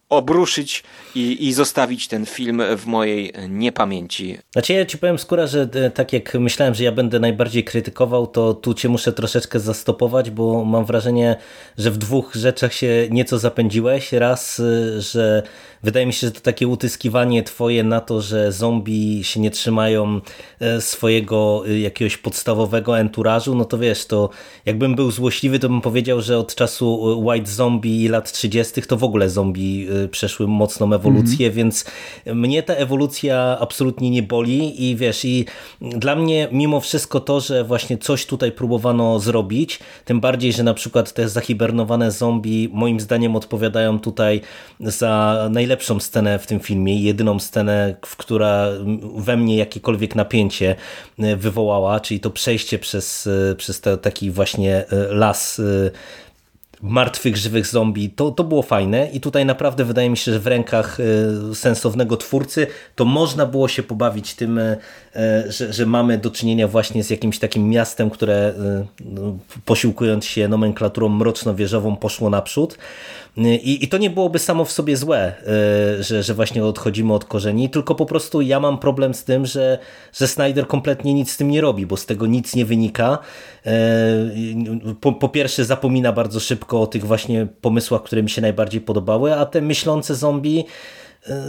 [0.09, 0.83] obruszyć
[1.15, 4.37] i, i zostawić ten film w mojej niepamięci.
[4.51, 8.27] Znaczy ja ci powiem skóra, że e, tak jak myślałem, że ja będę najbardziej krytykował,
[8.27, 11.35] to tu cię muszę troszeczkę zastopować, bo mam wrażenie,
[11.77, 14.13] że w dwóch rzeczach się nieco zapędziłeś.
[14.13, 15.43] Raz, e, że
[15.83, 20.21] wydaje mi się, że to takie utyskiwanie twoje na to, że zombie się nie trzymają
[20.59, 24.29] e, swojego jakiegoś podstawowego enturażu, no to wiesz, to
[24.65, 28.81] jakbym był złośliwy, to bym powiedział, że od czasu White Zombie lat 30.
[28.81, 31.55] to w ogóle zombie przeszły mocną ewolucję, mm -hmm.
[31.55, 31.85] więc
[32.25, 35.45] mnie ta ewolucja absolutnie nie boli i wiesz, i
[35.81, 40.73] dla mnie mimo wszystko to, że właśnie coś tutaj próbowano zrobić, tym bardziej, że na
[40.73, 44.41] przykład te zahibernowane zombie moim zdaniem odpowiadają tutaj
[44.79, 48.67] za najlepszą scenę w tym filmie, jedyną scenę, która
[49.15, 50.75] we mnie jakiekolwiek napięcie
[51.37, 55.61] wywołała, czyli to przejście przez, przez te, taki właśnie las
[56.81, 60.47] martwych, żywych zombie, to, to było fajne i tutaj naprawdę wydaje mi się, że w
[60.47, 60.97] rękach
[61.51, 64.77] e, sensownego twórcy to można było się pobawić tym, e,
[65.15, 68.53] e, że, że mamy do czynienia właśnie z jakimś takim miastem, które
[69.05, 72.77] no, posiłkując się nomenklaturą mroczno-wieżową poszło naprzód.
[73.37, 75.33] I, I to nie byłoby samo w sobie złe,
[75.99, 79.45] e, że, że właśnie odchodzimy od korzeni, tylko po prostu ja mam problem z tym,
[79.45, 79.79] że,
[80.13, 83.17] że Snyder kompletnie nic z tym nie robi, bo z tego nic nie wynika.
[83.65, 83.71] E,
[85.01, 89.35] po, po pierwsze zapomina bardzo szybko o tych właśnie pomysłach, które mi się najbardziej podobały,
[89.35, 90.65] a te myślące zombie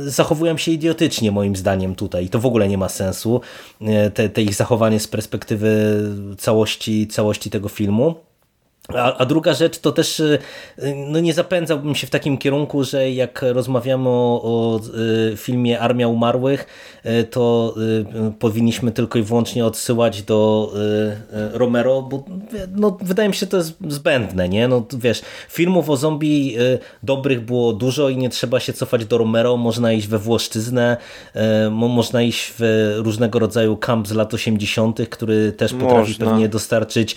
[0.06, 3.40] zachowują się idiotycznie moim zdaniem tutaj i to w ogóle nie ma sensu,
[4.14, 6.00] te, te ich zachowanie z perspektywy
[6.38, 8.27] całości, całości tego filmu.
[8.94, 10.38] A, a, druga rzecz to też y,
[10.96, 14.80] no nie zapędzałbym się w takim kierunku, że jak rozmawiamy o, o
[15.32, 16.66] y, filmie Armia Umarłych,
[17.06, 17.74] y, to
[18.38, 20.72] powinniśmy tylko i wyłącznie odsyłać do
[21.52, 22.24] Romero, bo
[22.76, 24.68] no, wydaje mi się to jest zbędne, nie?
[24.68, 26.56] No wiesz, filmów o zombie
[27.02, 30.96] dobrych było dużo i nie trzeba się cofać do Romero, można iść we Włoszczyznę,
[31.70, 36.26] można iść w różnego rodzaju kamp z lat 80., który też potrafi można.
[36.26, 37.14] pewnie dostarczyć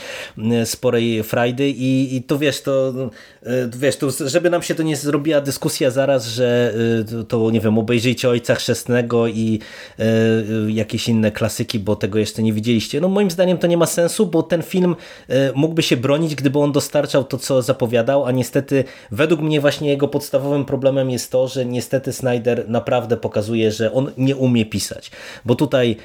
[0.66, 2.94] sporej frajdy i, i to wiesz, to
[3.44, 6.74] e, wiesz, to, żeby nam się to nie zrobiła dyskusja zaraz, że
[7.20, 9.60] e, to nie wiem, obejrzyjcie Ojca Chrzestnego i
[10.00, 10.06] e,
[10.68, 13.02] jakieś inne klasyki, bo tego jeszcze nie widzieliście.
[13.02, 14.96] No moim zdaniem to nie ma sensu, bo ten film
[15.56, 20.08] mógłby się bronić, gdyby on dostarczał to, co zapowiadał, a niestety według mnie właśnie jego
[20.08, 25.12] podstawowym problemem jest to, że niestety Snyder naprawdę pokazuje, że on nie umie pisać,
[25.46, 25.98] bo tutaj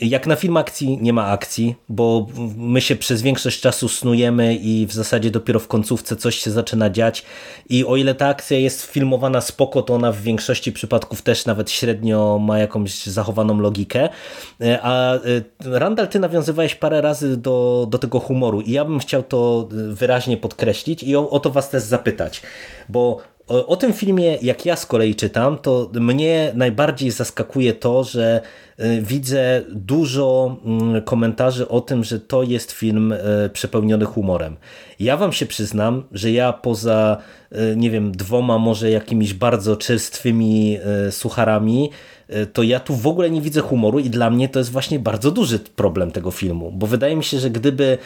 [0.00, 2.26] jak na film akcji nie ma akcji, bo
[2.56, 6.90] my się przez większość czasu snujemy i w zasadzie dopiero w końcówce coś się zaczyna
[6.90, 7.24] dziać
[7.68, 11.70] i o ile ta akcja jest filmowana spoko, to ona w większości przypadków też nawet
[11.70, 14.08] średnio ma jakąś zachowaną logikę.
[14.60, 15.18] E, a e,
[15.64, 20.36] Randall, ty nawiązywałeś parę razy do, do tego humoru i ja bym chciał to wyraźnie
[20.36, 22.42] podkreślić i o, o to was też zapytać,
[22.88, 28.04] bo o, o tym filmie, jak ja z kolei czytam, to mnie najbardziej zaskakuje to,
[28.04, 28.40] że
[28.80, 34.56] y, widzę dużo mm, komentarzy o tym, że to jest film y, przepełniony humorem.
[35.00, 37.16] Ja wam się przyznam, że ja poza,
[37.52, 40.78] y, nie wiem, dwoma może jakimiś bardzo czerstwymi
[41.10, 41.90] sucharami,
[42.52, 45.30] to ja tu w ogóle nie widzę humoru i dla mnie to jest właśnie bardzo
[45.30, 47.98] duży problem tego filmu, bo wydaje mi się, że gdyby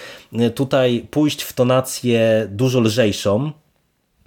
[0.55, 3.53] tutaj pójść w tonację dużo lżejszą,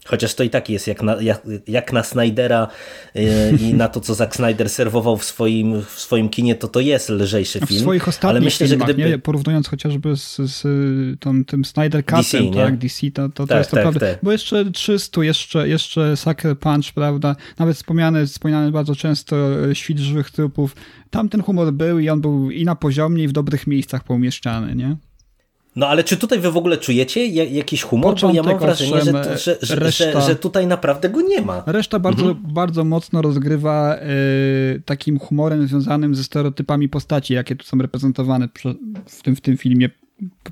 [0.06, 2.68] Chociaż to i tak jest jak na, jak, jak na Snydera
[3.16, 3.24] yy,
[3.62, 7.10] i na to, co Zack Snyder serwował w swoim, w swoim kinie, to to jest
[7.10, 7.80] lżejszy film.
[7.80, 9.10] W swoich ostatnich ale myślę, filmach, że gdyby...
[9.10, 9.20] nie?
[9.20, 10.62] porównując chociażby z, z
[11.20, 13.99] tą, tym Snyder Cutem, DC, tak, DC, to, to, to tak, jest to tak, prawda.
[13.99, 14.20] Tak.
[14.24, 19.36] Bo jeszcze 300, jeszcze, jeszcze Sucker Punch, prawda, nawet wspomniany, wspomniany bardzo często
[19.70, 20.76] e, Świt żywych trupów,
[21.10, 24.76] tam ten humor był i on był i na poziomie, i w dobrych miejscach poumieszczany,
[24.76, 24.95] nie?
[25.76, 28.16] No ale czy tutaj wy w ogóle czujecie jakiś humor?
[28.22, 31.64] Bo ja mam wrażenie, że, że, że, reszta, że, tutaj naprawdę go nie ma.
[31.66, 32.54] Reszta bardzo, mhm.
[32.54, 38.50] bardzo mocno rozgrywa y, takim humorem związanym ze stereotypami postaci, jakie tu są reprezentowane
[39.06, 39.90] w tym, w tym filmie.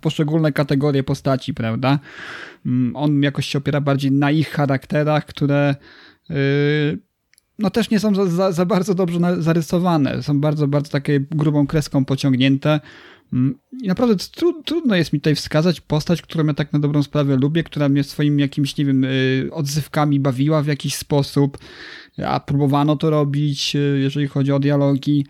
[0.02, 2.00] Poszczególne kategorie postaci, prawda?
[2.66, 5.76] Mm, on jakoś się opiera bardziej na ich charakterach, które
[6.30, 7.00] y,
[7.60, 10.24] no też nie są za, za, za bardzo dobrze zarysowane.
[10.24, 12.80] Są bardzo, bardzo takie grubą kreską pociągnięte.
[13.34, 17.04] Mm, I naprawdę tru, trudno jest mi tutaj wskazać postać, którą ja tak na dobrą
[17.04, 21.58] sprawę lubię, która mnie swoimi jakimiś, nie wiem, y, odzywkami bawiła w jakiś sposób,
[22.26, 25.26] a próbowano to robić, y, jeżeli chodzi o dialogi.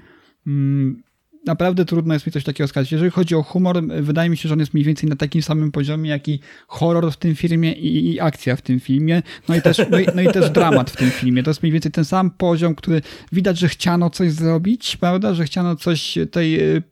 [0.47, 1.03] Mm,
[1.45, 2.91] naprawdę trudno jest mi coś takiego wskazać.
[2.91, 5.71] Jeżeli chodzi o humor, wydaje mi się, że on jest mniej więcej na takim samym
[5.71, 9.61] poziomie, jak i horror w tym filmie i, i akcja w tym filmie, no i,
[9.61, 11.43] też, no, i, no i też dramat w tym filmie.
[11.43, 15.45] To jest mniej więcej ten sam poziom, który widać, że chciano coś zrobić, prawda, że
[15.45, 16.83] chciano coś tej y,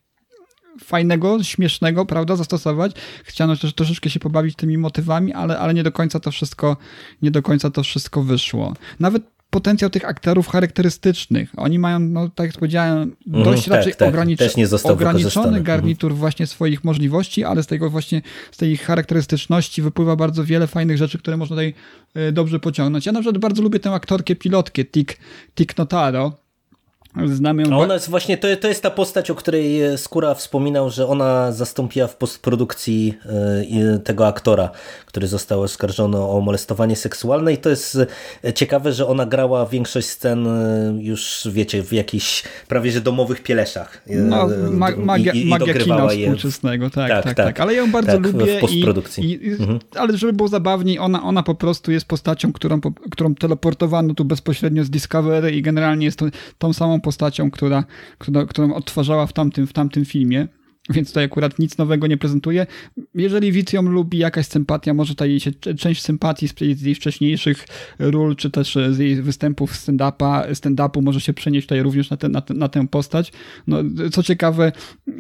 [0.84, 2.92] fajnego, śmiesznego, prawda, zastosować.
[3.24, 6.78] Chciano też troszeczkę się pobawić tymi motywami, ale, ale nie do końca to wszystko,
[7.22, 8.74] nie do końca to wszystko wyszło.
[9.00, 11.52] Nawet potencjał tych aktorów charakterystycznych.
[11.58, 14.42] Oni mają, no tak jak powiedziałem, mhm, dość mm, raczej tak, ogranicz
[14.84, 15.64] ograniczony mhm.
[15.64, 16.20] garnitur mm.
[16.20, 18.22] właśnie swoich możliwości, ale z tego właśnie,
[18.52, 21.74] z tej charakterystyczności wypływa bardzo wiele fajnych rzeczy, które można tutaj
[22.18, 23.06] y, dobrze pociągnąć.
[23.06, 25.18] Ja na przykład bardzo lubię tę aktorkę pilotkę, Tik,
[25.56, 26.34] Tik Notaro,
[27.26, 27.74] Znamy ją.
[27.74, 31.52] A ona jest właśnie, to, to jest ta postać, o której Skóra wspominał, że ona
[31.52, 33.14] zastąpiła w postprodukcji
[33.96, 34.70] e, tego aktora,
[35.06, 37.98] który został oskarżony o molestowanie seksualne i to jest
[38.44, 43.44] e, ciekawe, że ona grała większość scen e, już, wiecie, w jakichś prawie że domowych
[43.44, 44.02] pieleszach.
[44.08, 47.60] No, ma, magia, i, i magia kina współczesnego, tak, tak, tak, tak, tak.
[47.60, 48.58] Ale ja ją bardzo tak, lubię.
[48.58, 49.24] W postprodukcji.
[49.24, 49.80] I, i, mhm.
[49.96, 52.80] Ale żeby było zabawniej, ona, ona po prostu jest postacią, którą,
[53.12, 56.26] którą teleportowano tu bezpośrednio z Discovery i generalnie jest to,
[56.58, 57.84] tą samą postacią, która,
[58.18, 60.48] która, którą odtwarzała w tamtym, w tamtym filmie
[60.90, 62.68] więc tutaj akurat nic nowego nie prezentuje.
[63.16, 67.66] Jeżeli ją lubi, jakaś sympatia, może ta jej się, część sympatii z, z jej wcześniejszych
[68.00, 72.30] ról, czy też z jej występów stand-upa, stand-upu może się przenieść tutaj również na, te,
[72.30, 73.32] na, na tę postać.
[73.68, 73.78] No,
[74.12, 74.72] co ciekawe,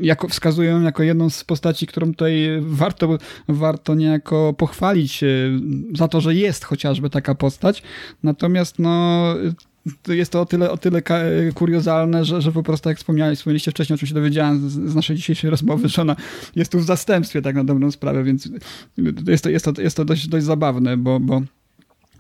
[0.02, 3.18] jako, wskazują jako jedną z postaci, którą tutaj warto,
[3.48, 5.28] warto niejako pochwalić e,
[5.98, 7.84] za to, że jest chociażby taka postać.
[8.24, 9.26] Natomiast no,
[10.08, 11.02] jest to o tyle, o tyle
[11.54, 14.96] kuriozalne, że, że po prostu, jak wspomniałeś, wspomnieliście wcześniej, o czym się dowiedziałem z, z,
[14.96, 16.16] naszej dzisiejszej rozmowy, że ona
[16.56, 18.50] jest tu w zastępstwie tak na dobrą sprawę, więc
[19.28, 21.42] jest to, jest to, jest to dość, dość zabawne, bo, bo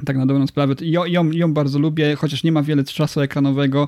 [0.06, 0.76] tak na dobrą sprawę.
[0.82, 3.88] Ją, ją, ją bardzo lubię, chociaż nie ma wiele czasu ekranowego.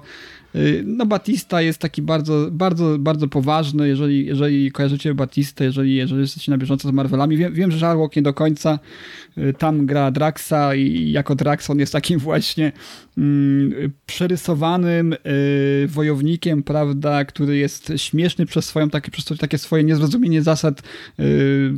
[0.55, 6.21] Y, no Batista jest taki bardzo, bardzo, bardzo poważny, jeżeli, jeżeli kojarzycie Batistę, jeżeli, jeżeli
[6.21, 7.37] jesteście na bieżąco z Marvelami.
[7.37, 8.79] Wiem, wiem że Żarłok nie do końca
[9.37, 12.71] y, tam gra Draxa i jako Drax on jest takim właśnie
[14.05, 20.81] przerysowanym y, wojownikiem, prawda, który jest śmieszny przez swoją takie, przez takie swoje niezrozumienie zasad
[21.19, 21.73] y,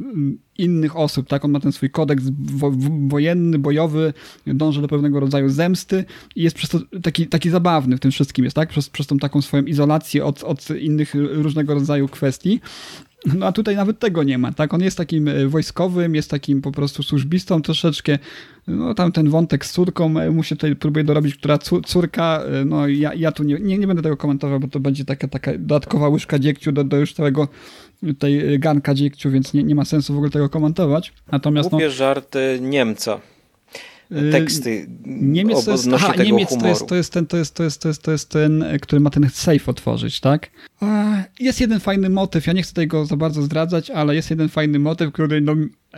[0.58, 1.46] innych osób, tak?
[1.46, 2.72] On ma ten swój kodeks wo
[3.08, 4.14] wojenny, bojowy,
[4.48, 6.06] dąży do pewnego rodzaju zemsty
[6.36, 8.70] i jest przez to taki, taki zabawny w tym wszystkim jest, tak?
[8.70, 12.62] Przez, przez tą taką swoją izolację od, od innych różnego rodzaju kwestii.
[13.26, 14.74] No a tutaj nawet tego nie ma, tak?
[14.74, 18.20] On jest takim e, wojskowym, jest takim po prostu służbistą troszeczkę.
[18.68, 22.66] No tam ten wątek z córką e, mu się tutaj próbuje dorobić, która córka, e,
[22.66, 25.52] no ja, ja tu nie, nie, nie, będę tego komentował, bo to będzie taka, taka
[25.54, 27.48] dodatkowa łyżka dziegciu do, do już całego
[28.20, 31.14] tej garnka dziegciu, więc nie, nie ma sensu w ogóle tego komentować.
[31.32, 33.20] Natomiast Głupie no, żarty Niemca.
[34.14, 36.64] Y, teksty Niemiec to jest, aha, Niemiec humoru.
[36.64, 39.00] To jest, to, jest ten, to, jest, to, jest, to, jest, to jest ten, który
[39.00, 40.50] ma ten safe otworzyć, tak?
[41.40, 44.80] Jest jeden fajny motyw, ja nie chcę tego za bardzo zdradzać, ale jest jeden fajny
[44.80, 45.56] motyw, który no,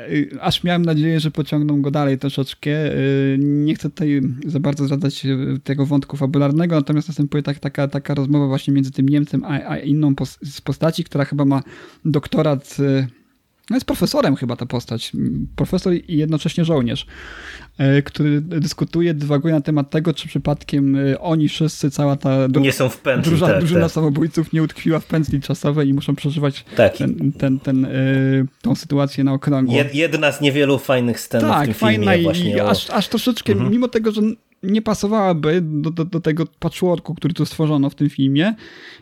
[0.09, 2.71] y, aż miałem nadzieję, że pociągną go dalej troszeczkę.
[2.95, 5.27] Y, nie chcę tutaj za bardzo zdradzać
[5.63, 9.77] tego wątku fabularnego, natomiast następuje tak, taka, taka rozmowa właśnie między tym Niemcem a, a
[9.77, 10.13] inną
[10.43, 11.63] z postaci, która chyba ma
[12.05, 12.77] doktorat
[13.69, 15.11] no jest profesorem chyba ta postać.
[15.55, 17.05] Profesor i jednocześnie żołnierz,
[17.77, 22.71] e, który dyskutuje, dywaguje na temat tego, czy przypadkiem e, oni wszyscy, cała ta nie
[22.71, 23.91] są w pętli, drużyna, tak, drużyna tak.
[23.91, 26.97] samobójców nie utkwiła w pętli czasowej i muszą przeżywać tak.
[26.97, 27.89] ten, ten, ten, e,
[28.61, 29.75] tą sytuację na okrągło.
[29.93, 32.27] Jedna z niewielu fajnych scen tak, w tym fajna filmie.
[32.27, 33.71] Tak, fajna i aż, aż troszeczkę, mhm.
[33.71, 34.21] mimo tego, że
[34.65, 38.55] nie pasowałaby do, do, do, tego patchworku, który tu stworzono w tym filmie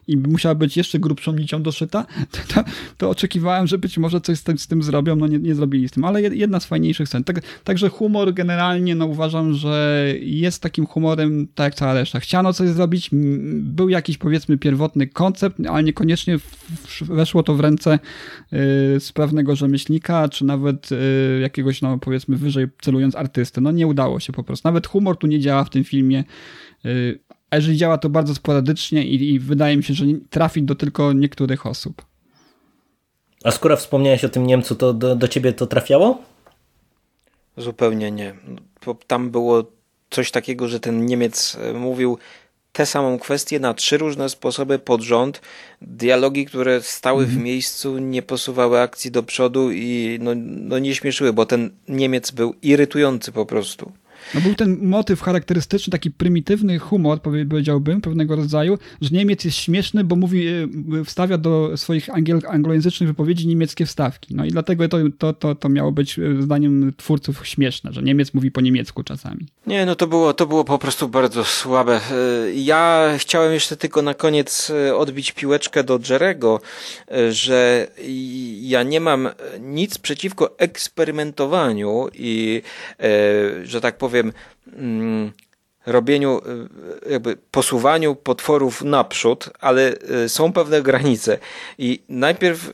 [0.08, 2.64] i musiała być jeszcze grubszą nicią doszyta, to, to,
[2.98, 5.90] to oczekiwałem, że być może coś z tym, z tym zrobią, no nie, nie zrobili
[5.90, 7.24] z tym, ale jedna z fajniejszych scen.
[7.24, 12.20] Tak, także humor generalnie, no uważam, że jest takim humorem, tak jak cała reszta.
[12.20, 13.10] Chciano coś zrobić,
[13.52, 16.38] był jakiś powiedzmy pierwotny koncept, ale niekoniecznie
[17.02, 18.00] weszło to w ręce
[18.96, 23.62] y, sprawnego rzemieślnika, czy nawet y, jakiegoś, no powiedzmy wyżej celując artysty.
[23.62, 24.68] No nie udało się po prostu.
[24.68, 26.24] Nawet humor tu nie działa w tym filmie.
[26.86, 30.76] Y, a jeżeli działa to bardzo sporadycznie i, i wydaje mi się, że trafi do
[30.76, 32.06] tylko niektórych osób.
[33.44, 36.22] A skoro wspomniałeś o tym Niemcu, to do, do ciebie to trafiało?
[37.58, 38.34] Zupełnie nie.
[39.08, 39.64] Tam było
[40.10, 42.18] coś takiego, że ten Niemiec e, mówił
[42.72, 45.42] tę samą kwestię na trzy różne sposoby pod rząd.
[45.82, 47.46] Dialogi, które stały w mhm.
[47.46, 52.56] miejscu, nie posuwały akcji do przodu i no, no nie śmieszyły, bo ten Niemiec był
[52.62, 53.92] irytujący po prostu.
[54.36, 60.04] No był ten motyw charakterystyczny, taki prymitywny humor, powiedziałbym, pewnego rodzaju, że Niemiec jest śmieszny,
[60.04, 60.68] bo mówi, e,
[61.06, 64.36] wstawia do swoich angiel, anglojęzycznych wypowiedzi niemieckie wstawki.
[64.36, 68.34] No i dlatego to, to, to, to miało być e, zdaniem twórców śmieszne, że Niemiec
[68.34, 69.48] mówi po niemiecku czasami.
[69.68, 71.96] Nie, no to było, to było po prostu bardzo słabe.
[71.96, 76.62] E, ja chciałem jeszcze tylko na koniec odbić piłeczkę do Jerego,
[77.30, 77.88] że
[78.62, 79.30] ja nie mam
[79.62, 82.62] nic przeciwko eksperymentowaniu i,
[83.64, 84.34] że tak powiem, powiem,
[84.78, 85.32] mm,
[85.86, 86.42] robieniu,
[87.08, 89.94] y, jakby posuwaniu potworów naprzód, ale
[90.26, 91.38] y, są pewne granice.
[91.78, 92.74] I najpierw y,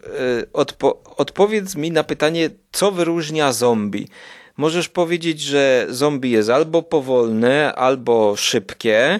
[0.54, 4.08] odpo odpowiedz mi na pytanie, co wyróżnia zombie.
[4.58, 9.20] Możesz powiedzieć, że zombie jest albo powolne, albo szybkie,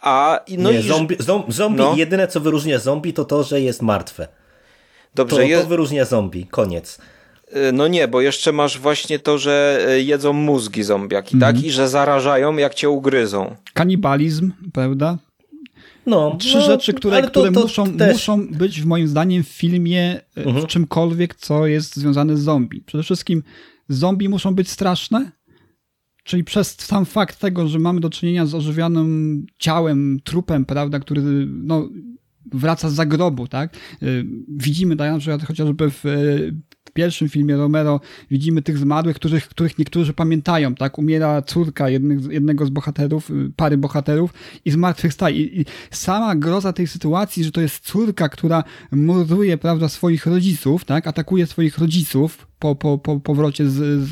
[0.00, 0.82] a no Nie, i...
[0.82, 1.16] zombie,
[1.48, 1.94] zombie no.
[1.96, 4.28] jedyne co wyróżnia zombie to to, że jest martwe.
[5.14, 5.62] Dobrze, to, jest...
[5.62, 6.98] to wyróżnia zombie, koniec.
[7.68, 11.54] Y, no nie, bo jeszcze masz właśnie to, że y, jedzą mózgi zombiaki, mm tak?
[11.54, 11.66] Mhm.
[11.66, 13.56] I że zarażają, jak cię ugryzą.
[13.74, 15.18] Kanibalizm, prawda?
[16.06, 18.12] No, Trzy no, rzeczy, które, to, które to muszą, też...
[18.12, 20.44] muszą być w moim zdaniem w filmie mm -hmm.
[20.44, 20.66] w mhm.
[20.66, 22.80] czymkolwiek, co jest związane z zombie.
[22.80, 23.42] Przede wszystkim
[23.88, 25.30] zombie muszą być straszne,
[26.24, 31.22] czyli przez sam fakt tego, że mamy do czynienia z ożywionym ciałem, trupem, prawda, który
[31.46, 31.88] no,
[32.52, 33.76] wraca z zagrobu, tak?
[34.48, 36.04] Widzimy tak na przykład chociażby w
[36.96, 40.98] pierwszym filmie Romero widzimy tych zmarłych, których, których niektórzy pamiętają, tak?
[40.98, 44.34] Umiera córka jednych, jednego z bohaterów, y, pary bohaterów
[44.64, 45.36] i zmartwychwstaje.
[45.36, 50.84] I, I sama groza tej sytuacji, że to jest córka, która morduje, prawda, swoich rodziców,
[50.84, 51.06] tak?
[51.06, 54.10] Atakuje swoich rodziców, po, po, po powrocie z, z,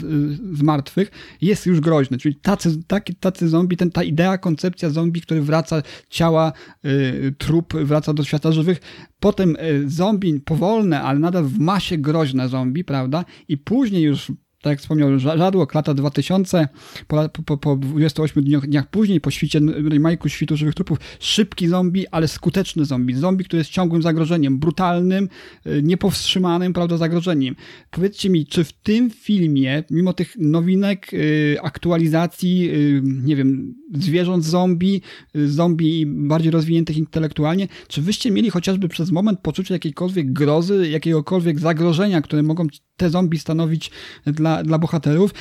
[0.59, 2.19] z martwych jest już groźny.
[2.19, 6.53] Czyli tacy, taki, tacy zombie, ten, ta idea, koncepcja zombie, który wraca, ciała,
[6.85, 8.81] y, trup wraca do świata żywych.
[9.21, 13.25] Potem y, zombie powolne, ale nadal w masie groźne zombie, prawda?
[13.49, 14.33] I później już
[14.65, 16.69] tak jak wspomniał Żadłok, lata 2000,
[17.07, 22.07] po, po, po 28 dniach, dniach później, po świcie remake'u Świtu Żywych Trupów, szybki zombie,
[22.09, 23.15] ale skuteczny zombie.
[23.15, 25.29] Zombie, który jest ciągłym zagrożeniem, brutalnym,
[25.67, 27.57] y, niepowstrzymanym, prawda, zagrożeniem.
[27.91, 34.45] Powiedzcie mi, czy w tym filmie, mimo tych nowinek, y, aktualizacji, y, nie wiem, zwierząt
[34.45, 35.03] zombie,
[35.35, 42.23] zombie bardziej rozwiniętych intelektualnie, czy wyście mieli chociażby przez moment poczucie jakiejkolwiek grozy, jakiegokolwiek zagrożenia,
[42.23, 43.91] które mogą te zombie stanowić
[44.27, 45.35] dla, dla bohaterów.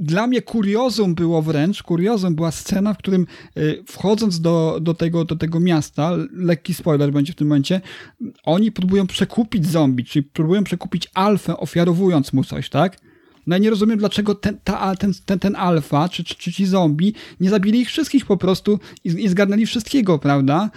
[0.00, 5.24] Dla mnie kuriozum było wręcz, kuriozum była scena, w którym y, wchodząc do, do, tego,
[5.24, 7.80] do tego miasta, lekki spoiler będzie w tym momencie,
[8.44, 12.98] oni próbują przekupić zombie, czyli próbują przekupić alfę, ofiarowując mu coś, tak?
[13.46, 16.66] No ja nie rozumiem, dlaczego ten, ta, ten, ten, ten alfa, czy, czy, czy ci
[16.66, 20.70] zombie, nie zabili ich wszystkich po prostu i, i zgarnęli wszystkiego, prawda?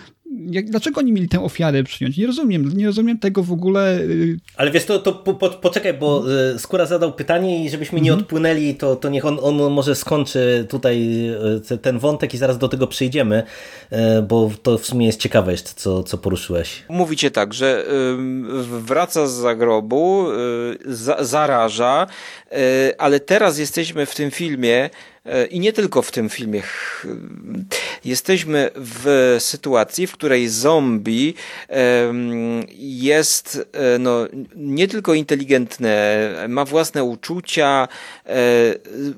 [0.49, 2.17] Jak, dlaczego oni mieli tę ofiarę przyjąć?
[2.17, 3.99] Nie rozumiem, nie rozumiem tego w ogóle.
[3.99, 6.59] Y, Ale wiesz, to, to po, po, poczekaj, bo mhm.
[6.59, 8.23] Skóra zadał pytanie i żebyśmy nie mhm.
[8.23, 11.27] odpłynęli, to, to niech on, on może skończy tutaj
[11.71, 13.43] y, ten wątek i zaraz do tego przyjdziemy,
[13.91, 16.83] y, bo to w sumie jest ciekawe jeszcze, co, co poruszyłeś.
[16.89, 17.85] Mówicie tak, że
[18.61, 20.25] wraca z zagrobu,
[21.19, 22.07] zaraża,
[22.97, 24.89] ale teraz jesteśmy w tym filmie
[25.49, 26.61] I nie tylko w tym filmie.
[28.05, 31.33] Jesteśmy w sytuacji, w której zombie
[32.77, 37.87] jest e, no, nie tylko inteligentne, ma własne uczucia.
[38.25, 38.35] E,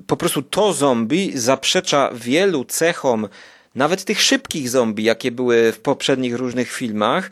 [0.07, 3.27] po prostu to zombie zaprzecza wielu cechom
[3.75, 7.31] nawet tych szybkich zombie, jakie były w poprzednich różnych filmach.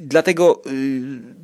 [0.00, 0.70] Dlatego y,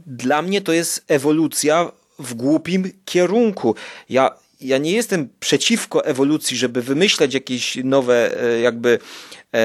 [0.07, 3.75] dla mnie to jest ewolucja w głupim kierunku.
[4.09, 4.31] Ja
[4.67, 8.99] ja nie jestem przeciwko ewolucji, żeby wymyślać jakieś nowe e, jakby
[9.55, 9.59] e,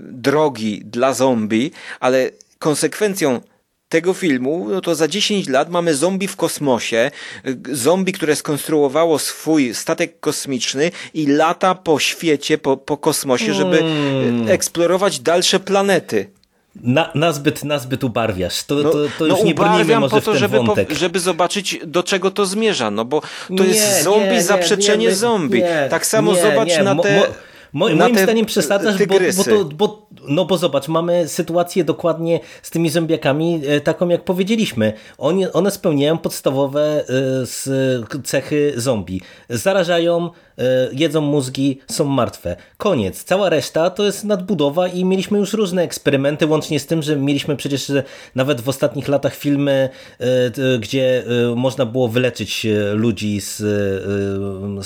[0.00, 3.40] drogi dla zombie, ale konsekwencją
[3.88, 7.10] tego filmu, no to za 10 lat mamy zombie w kosmosie,
[7.72, 14.48] zombie, które skonstruowało swój statek kosmiczny i lata po świecie, po, po kosmosie, żeby hmm.
[14.48, 16.30] eksplorować dalsze planety.
[16.82, 18.64] Na, nazbyt, nazbyt ubarwiasz.
[18.64, 20.88] To, no, to, to już no nie brnijmy może po to, w ten żeby, wątek.
[20.88, 22.90] Po, żeby zobaczyć, do czego to zmierza.
[22.90, 23.20] No bo
[23.56, 25.62] to nie, jest zombie, nie, zaprzeczenie nie, zombie.
[25.90, 27.16] tak samo zobacz na te...
[27.16, 27.26] Mo,
[27.74, 32.40] mo, na moim zdaniem przesadzasz, bo, bo, to, bo, no bo zobacz, mamy sytuację dokładnie
[32.62, 34.92] z tymi zombiakami, e, taką jak powiedzieliśmy.
[35.18, 37.04] Oni, one spełniają podstawowe
[38.16, 39.20] e, cechy zombie.
[39.48, 40.30] Zarażają,
[40.92, 42.56] jedzą mózgi, są martwe.
[42.76, 43.24] Koniec.
[43.24, 47.56] Cała reszta to jest nadbudowa i mieliśmy już różne eksperymenty, łącznie z tym, że mieliśmy
[47.56, 47.92] przecież
[48.34, 49.88] nawet w ostatnich latach filmy,
[50.20, 53.56] e, gdzie e, można było wyleczyć ludzi z,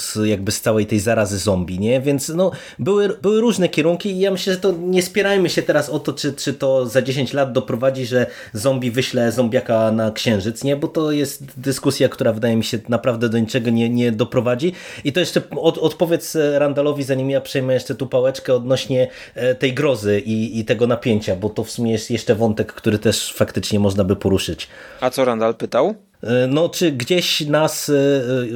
[0.01, 2.01] z jakby z całej tej zarazy zombie, nie?
[2.01, 5.91] Więc no, były, były różne kierunki i ja myślę, że to nie spierajmy się teraz
[5.91, 10.65] o to, czy, czy to za 10 lat doprowadzi, że zombie wyśle zombiaka na księżyc,
[10.65, 10.77] nie?
[10.77, 14.73] Bo to jest dyskusja, która wydaje mi się naprawdę do niczego nie, nie doprowadzi
[15.05, 19.55] i to jeszcze od, odpowiedz e, Randalowi, zanim ja przejmę jeszcze tu pałeczkę odnośnie e,
[19.55, 23.33] tej grozy i, i tego napięcia, bo to w sumie jest jeszcze wątek, który też
[23.33, 24.69] faktycznie można by poruszyć.
[25.01, 25.95] A co Randal pytał?
[26.23, 27.91] E, no, czy gdzieś nas,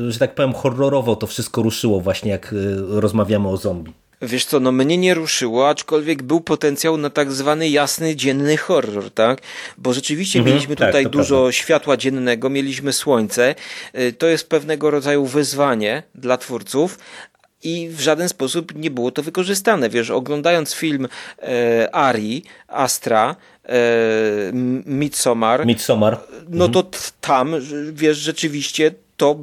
[0.09, 2.55] że tak powiem, horrorowo to wszystko ruszyło właśnie, jak
[2.88, 4.01] rozmawiamy o zombie?
[4.23, 9.11] Wiesz co, no mnie nie ruszyło, aczkolwiek był potencjał na tak zwany jasny, dzienny horror,
[9.11, 9.43] tak?
[9.79, 11.53] Bo rzeczywiście mhm, mieliśmy tak, tutaj dużo prawda.
[11.53, 13.55] światła dziennego, mieliśmy słońce.
[13.99, 16.99] Y, to jest pewnego rodzaju wyzwanie dla twórców,
[17.64, 19.91] i w żaden sposób nie było to wykorzystane.
[19.91, 21.09] Wiesz, oglądając film
[21.43, 23.77] e, Ari, Astra, e,
[24.87, 27.03] Midsommar, Midsommar, no to mhm.
[27.20, 27.55] tam,
[27.93, 29.37] wiesz, rzeczywiście to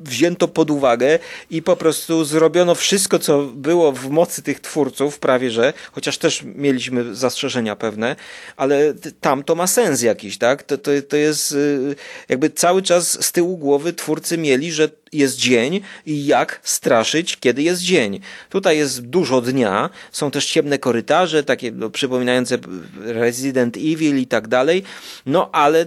[0.00, 1.18] wzięto pod uwagę
[1.50, 6.42] i po prostu zrobiono wszystko, co było w mocy tych twórców, prawie że, chociaż też
[6.54, 8.16] mieliśmy zastrzeżenia pewne,
[8.56, 10.62] ale tam to ma sens jakiś, tak?
[10.62, 11.96] To, to, to jest y,
[12.28, 17.62] jakby cały czas z tyłu głowy twórcy mieli, że jest dzień i jak straszyć, kiedy
[17.62, 18.20] jest dzień.
[18.50, 22.58] Tutaj jest dużo dnia, są też ciemne korytarze, takie no, przypominające
[23.00, 24.82] Resident Evil i tak dalej,
[25.26, 25.86] no ale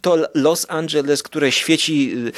[0.00, 2.32] to Los Angeles, które świeci y,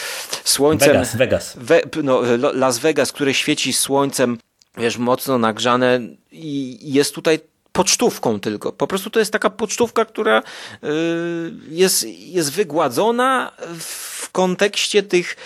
[0.44, 0.88] słońcem...
[0.88, 1.56] Vegas, Vegas.
[1.56, 2.22] We, no,
[2.52, 4.38] Las Vegas, które świeci słońcem,
[4.78, 6.00] wiesz, mocno nagrzane
[6.32, 7.38] i jest tutaj
[7.72, 8.72] pocztówką tylko.
[8.72, 10.42] Po prostu to jest taka pocztówka, która y,
[11.68, 15.36] jest, jest wygładzona w kontekście tych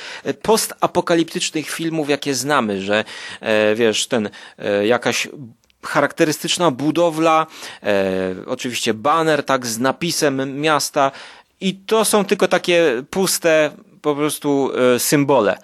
[0.42, 3.04] postapokaliptycznych filmów, jakie znamy, że
[3.40, 5.28] e, wiesz, ten e, jakaś
[5.82, 7.46] charakterystyczna budowla,
[7.82, 11.10] e, oczywiście baner, tak, z napisem miasta
[11.60, 13.70] i to są tylko takie puste
[14.02, 15.58] po prostu symbole.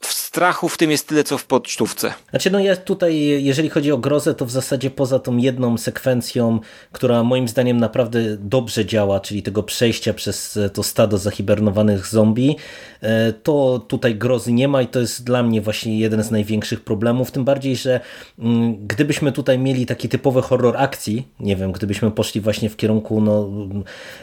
[0.00, 2.14] W strachu w tym jest tyle, co w pocztówce.
[2.30, 6.60] Znaczy, no ja tutaj, jeżeli chodzi o grozę, to w zasadzie poza tą jedną sekwencją,
[6.92, 12.56] która moim zdaniem naprawdę dobrze działa, czyli tego przejścia przez to stado zahibernowanych zombie,
[13.00, 16.84] e, to tutaj grozy nie ma i to jest dla mnie właśnie jeden z największych
[16.84, 18.00] problemów, tym bardziej, że
[18.38, 23.20] mm, gdybyśmy tutaj mieli taki typowy horror akcji, nie wiem, gdybyśmy poszli właśnie w kierunku,
[23.20, 23.48] no,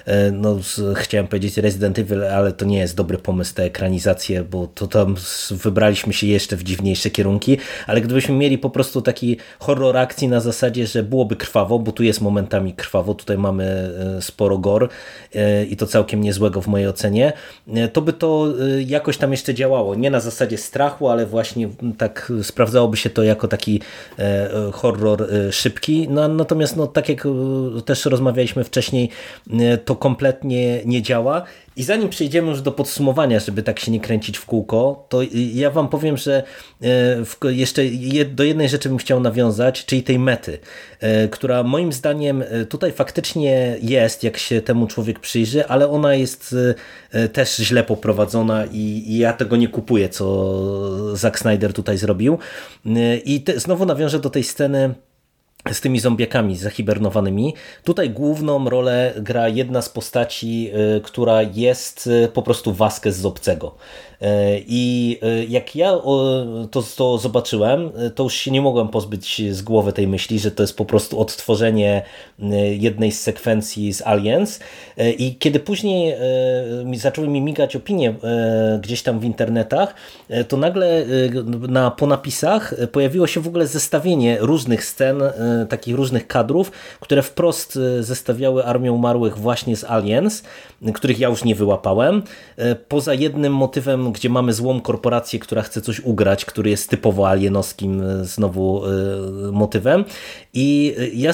[0.05, 0.59] e, no
[0.95, 5.15] chciałem powiedzieć Resident Evil, ale to nie jest dobry pomysł, te ekranizacje, bo to tam
[5.63, 7.57] wybraliśmy się jeszcze w dziwniejsze kierunki,
[7.87, 12.03] ale gdybyśmy mieli po prostu taki horror akcji na zasadzie, że byłoby krwawo, bo tu
[12.03, 13.63] jest momentami krwawo, tutaj mamy
[14.17, 14.89] e, sporo gor
[15.35, 17.33] e, i to całkiem niezłego w mojej ocenie,
[17.67, 18.47] e, to by to
[18.85, 19.95] jakoś tam jeszcze działało.
[19.95, 23.81] Nie na zasadzie strachu, ale właśnie tak sprawdzałoby się to jako taki
[24.73, 26.07] horror szybki.
[26.09, 27.27] No, natomiast no, tak jak
[27.85, 29.09] też rozmawialiśmy wcześniej,
[29.85, 31.43] to kompletnie nie działa
[31.75, 35.21] i zanim przejdziemy już do podsumowania, żeby tak się nie kręcić w kółko, to
[35.53, 36.43] ja wam powiem, że
[37.43, 37.81] e, jeszcze
[38.25, 40.59] do jednej rzeczy bym chciał nawiązać, czyli tej mety,
[40.99, 46.15] e, która moim zdaniem e, tutaj faktycznie jest, jak się temu człowiek przyjrzy, ale ona
[46.15, 46.55] jest
[47.33, 52.37] też źle poprowadzona i ja tego nie kupuję, co Zack Snyder tutaj zrobił.
[53.25, 54.93] I te, znowu nawiążę do tej sceny
[55.71, 57.55] z tymi zombiakami zahibernowanymi.
[57.83, 63.25] Tutaj główną rolę gra jedna z postaci, y, która jest y, po prostu Vasquez z
[63.25, 63.75] obcego.
[64.23, 65.91] E, I e, jak ja
[66.71, 70.51] to, to zobaczyłem, e, to już się nie mogłem pozbyć z głowy tej myśli, że
[70.51, 72.01] to jest po prostu odtworzenie
[72.79, 74.59] jednej z sekwencji z Aliens.
[75.17, 76.15] I kiedy później
[76.93, 78.13] zaczęły mi migać opinie
[78.81, 79.93] gdzieś tam w internetach,
[80.47, 81.05] to nagle
[81.69, 85.21] na ponapisach pojawiło się w ogóle zestawienie różnych scen,
[85.69, 90.43] takich różnych kadrów, które wprost zestawiały Armię Umarłych właśnie z Aliens,
[90.93, 92.23] których ja już nie wyłapałem.
[92.87, 98.01] Poza jednym motywem gdzie mamy złą korporację, która chce coś ugrać, który jest typowo alienowskim
[98.01, 98.89] e, znowu e,
[99.51, 100.05] motywem.
[100.53, 101.31] I ja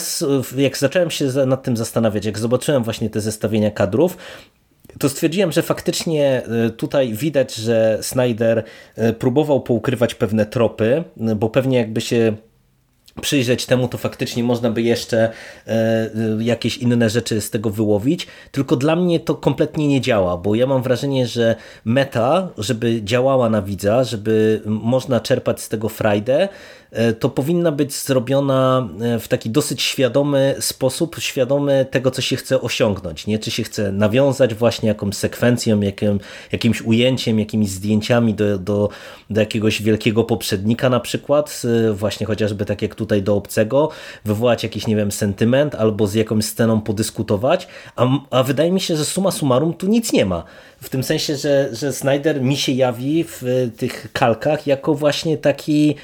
[0.57, 4.17] jak zacząłem się nad tym zastanawiać, jak zobaczyłem właśnie te zestawienia kadrów,
[4.99, 8.63] to stwierdziłem, że faktycznie e, tutaj widać, że Snyder
[9.19, 11.03] próbował poukrywać pewne tropy,
[11.35, 12.33] bo pewnie jakby się
[13.19, 15.29] przyjrzeć temu, to faktycznie można by jeszcze
[15.67, 16.09] e,
[16.39, 20.67] jakieś inne rzeczy z tego wyłowić, tylko dla mnie to kompletnie nie działa, bo ja
[20.67, 21.55] mam wrażenie, że
[21.85, 26.49] meta, żeby działała na widza, żeby można czerpać z tego frajdę,
[26.88, 26.88] E,
[27.19, 32.61] to powinna być zrobiona e, w taki dosyć świadomy sposób, świadomy tego, co się chce
[32.61, 33.27] osiągnąć.
[33.27, 33.39] Nie?
[33.39, 36.19] Czy się chce nawiązać właśnie jakąś sekwencją, jakim,
[36.51, 38.89] jakimś ujęciem, jakimiś zdjęciami do, do,
[39.29, 43.89] do jakiegoś wielkiego poprzednika na przykład, e, właśnie chociażby tak jak tutaj do obcego,
[44.25, 48.97] wywołać jakiś, nie wiem, sentyment albo z jakąś sceną podyskutować, a, a wydaje mi się,
[48.97, 50.43] że suma summarum tu nic nie ma.
[50.81, 53.43] W tym sensie, że, że Snyder mi się jawi w
[53.77, 55.95] tych kalkach jako właśnie taki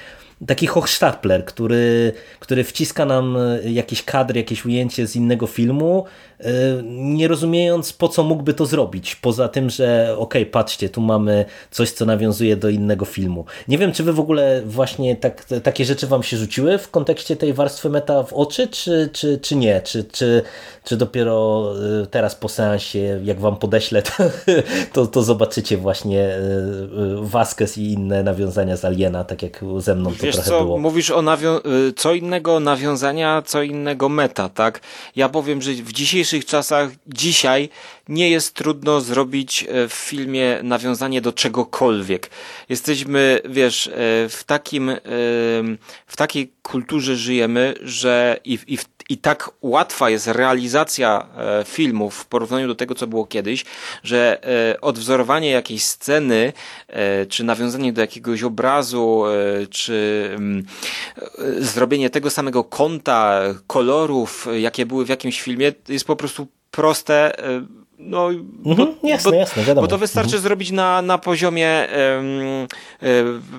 [0.47, 6.34] taki Hochstapler, który, który wciska nam jakieś kadry, jakieś ujęcie z innego filmu, e,
[6.83, 11.45] nie rozumiejąc po co mógłby to zrobić, poza tym, że okej, okay, patrzcie, tu mamy
[11.71, 13.45] coś, co nawiązuje do innego filmu.
[13.67, 17.35] Nie wiem, czy wy w ogóle właśnie tak, takie rzeczy wam się rzuciły w kontekście
[17.35, 19.81] tej warstwy meta w oczy, czy, czy, czy nie?
[19.81, 20.41] Czy, czy,
[20.83, 21.65] czy dopiero
[22.03, 24.23] e, teraz po seansie, jak wam podeślę, to,
[24.93, 26.39] to, to zobaczycie właśnie e,
[27.21, 30.77] Vasquez i inne nawiązania z Aliena, tak jak ze mną to Wiesz co, było.
[30.77, 34.81] mówisz o y, co innego nawiązania, co innego meta, tak?
[35.15, 35.93] Ja powiem, że w
[36.25, 37.69] dzisiejszych czasach, dzisiaj
[38.09, 42.29] nie jest trudno zrobić e, w filmie nawiązanie do czegokolwiek.
[42.69, 43.91] Jesteśmy, wiesz, e,
[44.29, 44.99] w takim, e,
[46.07, 48.77] w takiej kulturze żyjemy, że i, i
[49.09, 51.27] i tak łatwa jest realizacja
[51.65, 53.65] filmów w porównaniu do tego, co było kiedyś,
[54.03, 54.41] że
[54.81, 56.53] odwzorowanie jakiejś sceny,
[57.29, 59.23] czy nawiązanie do jakiegoś obrazu,
[59.69, 60.65] czy mm,
[61.59, 67.35] zrobienie tego samego kąta, kolorów, jakie były w jakimś filmie, jest po prostu proste
[67.99, 68.29] no,
[68.65, 69.87] mhm, bo, jasne, bo, jasne, wiadomo.
[69.87, 70.43] Bo to wystarczy mhm.
[70.43, 71.87] zrobić na, na poziomie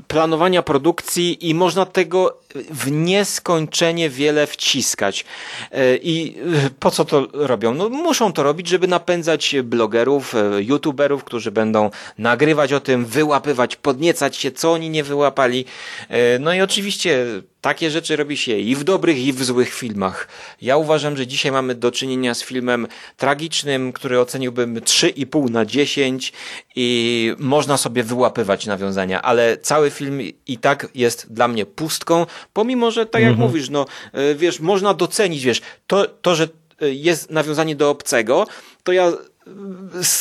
[0.08, 2.38] planowania produkcji i można tego
[2.70, 5.24] w nieskończenie wiele wciskać.
[5.72, 6.36] E, I
[6.80, 7.74] po co to robią?
[7.74, 13.76] No, muszą to robić, żeby napędzać blogerów, e, youtuberów, którzy będą nagrywać o tym, wyłapywać,
[13.76, 15.64] podniecać się, co oni nie wyłapali.
[16.08, 17.26] E, no i oczywiście
[17.66, 20.28] takie rzeczy robi się i w dobrych, i w złych filmach.
[20.62, 22.86] Ja uważam, że dzisiaj mamy do czynienia z filmem
[23.16, 26.32] tragicznym, który oceniłbym 3,5 na 10
[26.76, 32.90] i można sobie wyłapywać nawiązania, ale cały film i tak jest dla mnie pustką, pomimo,
[32.90, 33.48] że tak jak mhm.
[33.48, 36.48] mówisz, no e, wiesz, można docenić, wiesz, to, to, że
[36.82, 38.46] e, jest nawiązanie do obcego,
[38.84, 39.12] to ja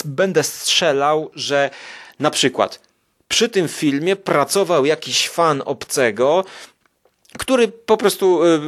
[0.05, 1.69] będę strzelał, że
[2.19, 2.79] na przykład
[3.27, 6.45] przy tym filmie pracował jakiś fan obcego,
[7.37, 8.59] który po prostu y,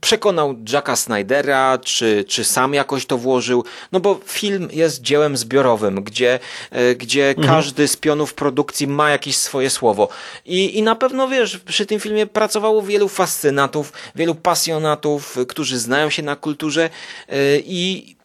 [0.00, 6.02] przekonał Jacka Snydera, czy, czy sam jakoś to włożył, no bo film jest dziełem zbiorowym,
[6.02, 6.38] gdzie,
[6.76, 7.48] y, gdzie mhm.
[7.48, 10.08] każdy z pionów produkcji ma jakieś swoje słowo.
[10.46, 16.10] I, I na pewno wiesz, przy tym filmie pracowało wielu fascynatów, wielu pasjonatów, którzy znają
[16.10, 16.90] się na kulturze
[17.32, 18.16] y, i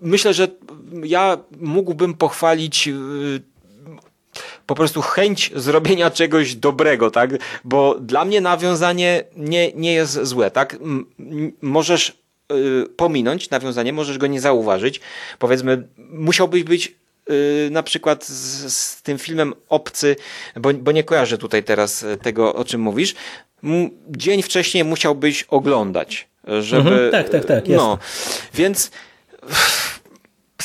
[0.00, 0.48] myślę, że
[1.04, 2.88] ja mógłbym pochwalić
[4.68, 7.30] po prostu chęć zrobienia czegoś dobrego, tak?
[7.64, 10.76] Bo dla mnie nawiązanie nie, nie jest złe, tak?
[11.62, 12.18] możesz
[12.52, 15.00] y, pominąć nawiązanie, możesz go nie zauważyć.
[15.38, 16.94] Powiedzmy, musiałbyś być
[17.30, 20.16] y, na przykład z, z, tym filmem Obcy,
[20.56, 23.14] bo, bo nie kojarzę tutaj teraz tego, o czym mówisz.
[24.08, 26.28] Dzień wcześniej musiałbyś oglądać,
[26.60, 26.90] żeby...
[26.90, 27.68] Mhm, tak, tak, tak.
[27.68, 27.98] No,
[28.54, 28.90] więc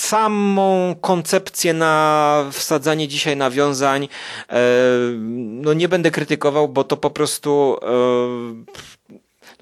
[0.04, 4.08] samą koncepcję na wsadzanie dzisiaj nawiązań.
[4.50, 4.62] E,
[5.38, 8.93] no nie będę krytykował, bo to po prostu e,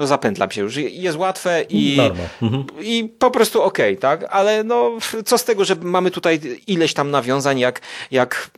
[0.02, 0.76] no zapętlam się już.
[0.76, 1.98] Jest łatwe i,
[2.42, 2.64] mhm.
[2.82, 4.26] i po prostu okej, okay, tak?
[4.30, 4.92] Ale no,
[5.26, 7.82] co z tego, że mamy tutaj ileś tam nawiązań, jak,
[8.12, 8.52] jak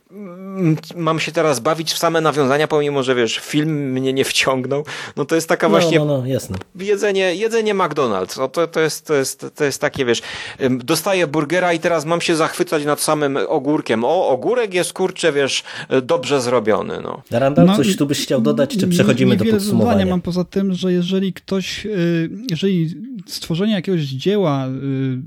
[0.96, 4.84] mam się teraz bawić w same nawiązania, pomimo, że wiesz, film mnie nie wciągnął,
[5.16, 6.56] no to jest taka no, właśnie no, no, jasne.
[6.74, 8.38] jedzenie, jedzenie McDonald's.
[8.38, 10.22] No to, to, jest, to, jest, to jest takie, wiesz,
[10.70, 14.04] dostaję burgera i teraz mam się zachwycać nad samym ogórkiem.
[14.04, 15.62] O, ogórek jest, kurczę, wiesz,
[16.02, 17.22] dobrze zrobiony, no.
[17.30, 20.06] Randall, no, coś tu byś chciał dodać, czy przechodzimy do podsumowania?
[20.06, 22.94] mam poza tym, że jeżeli ktoś, y, jeżeli
[23.26, 25.22] stworzenie jakiegoś dzieła y,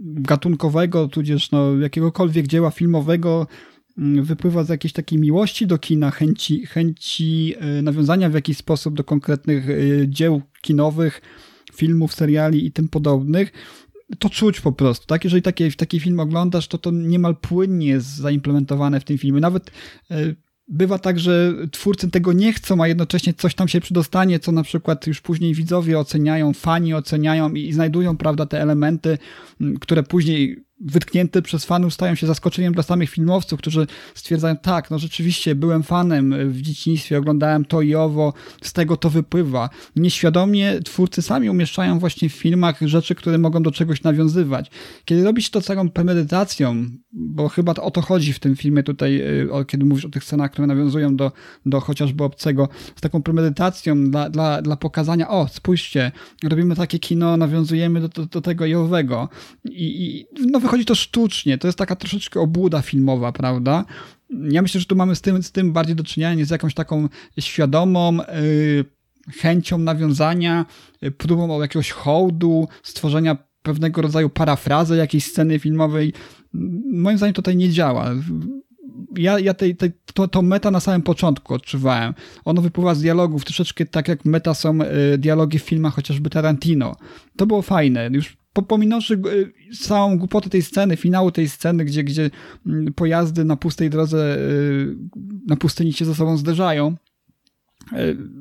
[0.00, 3.46] gatunkowego, tudzież no, jakiegokolwiek dzieła filmowego
[3.98, 8.94] mm, wypływa z jakiejś takiej miłości do kina, chęci, chęci y, nawiązania w jakiś sposób
[8.94, 9.66] do konkretnych
[10.08, 11.20] dzieł kinowych,
[11.74, 13.52] filmów, seriali i tym podobnych,
[14.18, 15.24] to czuć po prostu, tak?
[15.24, 19.40] Jeżeli taki, taki film oglądasz, to to niemal płynnie jest zaimplementowane w tym filmie.
[19.40, 19.70] Nawet
[20.72, 24.62] bywa tak, że twórcy tego nie chcą, a jednocześnie coś tam się przydostanie, co na
[24.62, 29.18] przykład już później widzowie oceniają, fani oceniają i, i znajdują, prawda, te elementy,
[29.80, 34.98] które później wytknięte przez fanów stają się zaskoczeniem dla samych filmowców, którzy stwierdzają, tak, no
[34.98, 39.70] rzeczywiście byłem fanem w dzieciństwie, oglądałem to i owo, z tego to wypływa.
[39.96, 44.70] Nieświadomie twórcy sami umieszczają właśnie w filmach rzeczy, które mogą do czegoś nawiązywać.
[45.04, 49.48] Kiedy robisz to całą premedytacją, bo chyba o to chodzi w tym filmie tutaj, y,
[49.66, 51.32] kiedy mówisz o tych scenach, które nawiązują do,
[51.66, 56.12] do chociażby obcego, z taką premedytacją dla, dla, dla pokazania, o, spójrzcie,
[56.44, 59.28] robimy takie kino, nawiązujemy do, do, do tego i owego.
[59.64, 63.84] I, i no wychodzi to sztucznie, to jest taka troszeczkę obłuda filmowa, prawda?
[64.30, 66.74] Ja myślę, że tu mamy z tym, z tym bardziej do czynienia, nie z jakąś
[66.74, 67.08] taką
[67.40, 68.84] świadomą yy,
[69.32, 70.66] chęcią nawiązania,
[71.02, 76.12] yy, próbą jakiegoś hołdu, stworzenia pewnego rodzaju parafrazy jakiejś sceny filmowej.
[76.92, 78.10] Moim zdaniem tutaj nie działa.
[79.16, 82.14] Ja, ja tej, tej, to, to meta na samym początku odczuwałem.
[82.44, 84.78] Ono wypływa z dialogów, troszeczkę tak jak meta są
[85.14, 86.96] y, dialogi w filmach chociażby Tarantino.
[87.36, 88.10] To było fajne.
[88.12, 92.30] Już pominąwszy y, całą głupotę tej sceny, finału tej sceny, gdzie, gdzie
[92.66, 94.96] mm, pojazdy na pustej drodze y,
[95.46, 97.11] na pustyni się ze sobą zderzają, E,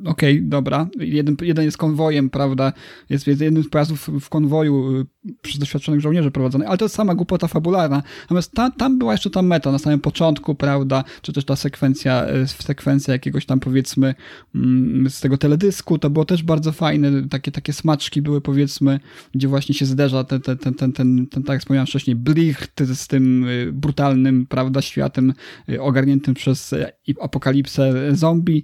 [0.06, 0.88] okej, okay, dobra.
[1.00, 2.74] Jeden, jeden jest konwojem, prawda?
[3.10, 5.06] Jest, jest jednym z pojazdów w konwoju y,
[5.42, 8.04] przez doświadczonych żołnierzy prowadzony, ale to jest sama głupota fabularna.
[8.22, 11.04] Natomiast ta, tam była jeszcze ta meta na samym początku, prawda?
[11.22, 14.16] Czy też ta sekwencja, y, sekwencja jakiegoś tam powiedzmy
[14.56, 17.28] mm, z tego teledysku, to było też bardzo fajne.
[17.30, 19.00] Takie, takie smaczki były powiedzmy,
[19.36, 22.84] gdzie właśnie się zderza ten, ten, ten, ten, ten, ten tak jak wspomniałem wcześniej, Blicht
[22.94, 25.34] z tym y, brutalnym, prawda, światem
[25.80, 26.76] ogarniętym przez
[27.22, 28.64] apokalipsę zombie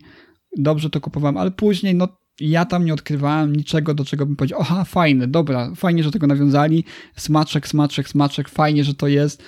[0.57, 2.07] dobrze to kupowałem, ale później no
[2.39, 6.27] ja tam nie odkrywałem niczego, do czego bym powiedział, aha, fajne, dobra, fajnie, że tego
[6.27, 6.83] nawiązali,
[7.15, 9.43] smaczek, smaczek, smaczek, fajnie, że to jest,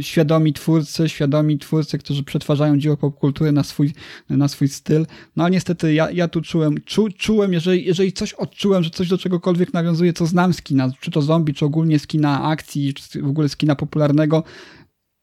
[0.00, 3.92] świadomi twórcy, świadomi twórcy, którzy przetwarzają dzieło popkultury na swój,
[4.28, 8.32] na swój styl, no ale niestety ja, ja tu czułem, czu, czułem, jeżeli, jeżeli coś
[8.32, 11.98] odczułem, że coś do czegokolwiek nawiązuje, co znam z kina, czy to zombie, czy ogólnie
[11.98, 14.44] z kina akcji, czy w ogóle z kina popularnego,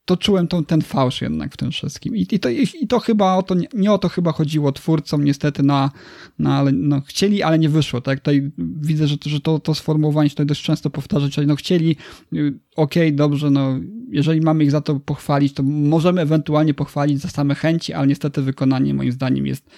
[0.08, 2.16] to czułem tą, ten fałsz jednak w tym wszystkim.
[2.16, 5.24] I, i, to, i to chyba o to, nie, nie o to chyba chodziło twórcom,
[5.24, 5.92] niestety, na,
[6.40, 8.02] na, ale, no, chcieli, ale nie wyszło.
[8.02, 8.20] Tak?
[8.20, 11.96] Tutaj widzę, że, że to, to sformułowanie tutaj dość często powtarzać, ale no chcieli,
[12.34, 13.80] y, okej, okay, dobrze, no
[14.10, 18.42] jeżeli mamy ich za to pochwalić, to możemy ewentualnie pochwalić za same chęci, ale niestety
[18.42, 19.70] wykonanie moim zdaniem jest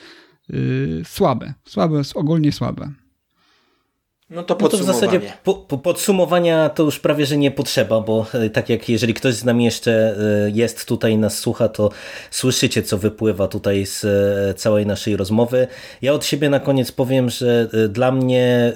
[0.49, 1.53] yy, słabe.
[1.65, 2.91] Słabe, ogólnie słabe.
[4.29, 4.57] No to.
[4.61, 8.49] No to w zasadzie po, po podsumowania to już prawie, że nie potrzeba, bo e,
[8.49, 10.15] tak jak jeżeli ktoś z nami jeszcze
[10.45, 11.89] e, jest tutaj nas słucha, to
[12.31, 15.67] słyszycie, co wypływa tutaj z e, całej naszej rozmowy.
[16.01, 18.73] Ja od siebie na koniec powiem, że dla mnie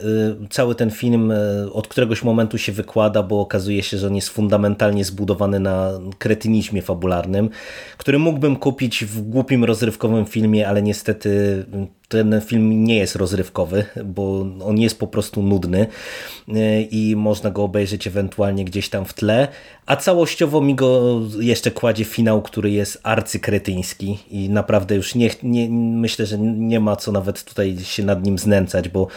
[0.50, 1.34] cały ten film
[1.74, 6.82] od któregoś momentu się wykłada, bo okazuje się, że on jest fundamentalnie zbudowany na kretynizmie
[6.82, 7.50] fabularnym,
[7.98, 11.66] który mógłbym kupić w głupim, rozrywkowym filmie, ale niestety
[12.14, 15.88] ten film nie jest rozrywkowy, bo on jest po prostu nudny
[16.48, 19.48] e, i można go obejrzeć ewentualnie gdzieś tam w tle,
[19.86, 25.70] a całościowo mi go jeszcze kładzie finał, który jest arcykretyński i naprawdę już nie, nie,
[26.00, 29.08] myślę, że nie ma co nawet tutaj się nad nim znęcać, bo,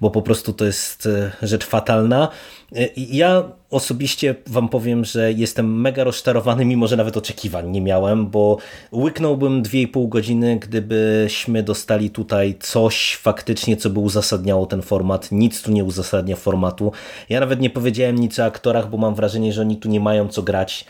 [0.00, 2.28] bo po prostu to jest e, rzecz fatalna.
[2.76, 8.26] E, ja osobiście wam powiem, że jestem mega rozczarowany, mimo że nawet oczekiwań nie miałem,
[8.26, 8.58] bo
[8.92, 15.32] łyknąłbym 2,5 godziny, gdybyśmy dostali tutaj coś faktycznie, co by uzasadniało ten format.
[15.32, 16.92] Nic tu nie uzasadnia formatu.
[17.28, 20.28] Ja nawet nie powiedziałem nic o aktorach, bo mam wrażenie, że oni tu nie mają
[20.28, 20.84] co grać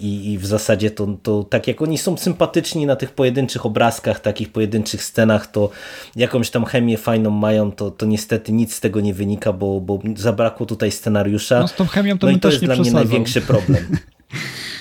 [0.00, 4.20] i, i w zasadzie to, to tak jak oni są sympatyczni na tych pojedynczych obrazkach,
[4.20, 5.70] takich pojedynczych scenach, to
[6.16, 9.98] jakąś tam chemię fajną mają, to, to niestety nic z tego nie wynika, bo, bo
[10.16, 11.60] zabrakło tutaj scenariusza.
[11.60, 13.86] No z tą chemią to, no i to jest dla mnie największy problem.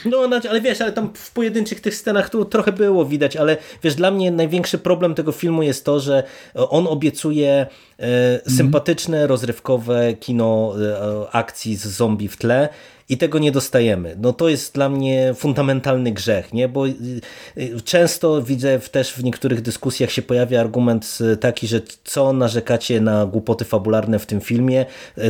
[0.06, 3.96] No, ale wiesz, ale tam w pojedynczych tych scenach tu trochę było widać, ale wiesz,
[3.96, 6.24] dla mnie największy problem tego filmu jest to, że
[6.54, 7.68] on obiecuje e,
[8.00, 8.42] mm.
[8.58, 12.70] sympatyczne, rozrywkowe kino e, akcji z zombie w tle
[13.10, 14.16] i tego nie dostajemy.
[14.20, 16.70] No to jest dla mnie fundamentalny grzech, nie?
[16.70, 16.94] bo y,
[17.58, 23.02] y, często widzę też w niektórych dyskusjach się pojawia argument y, taki, że co narzekacie
[23.02, 24.86] na głupoty fabularne w tym filmie,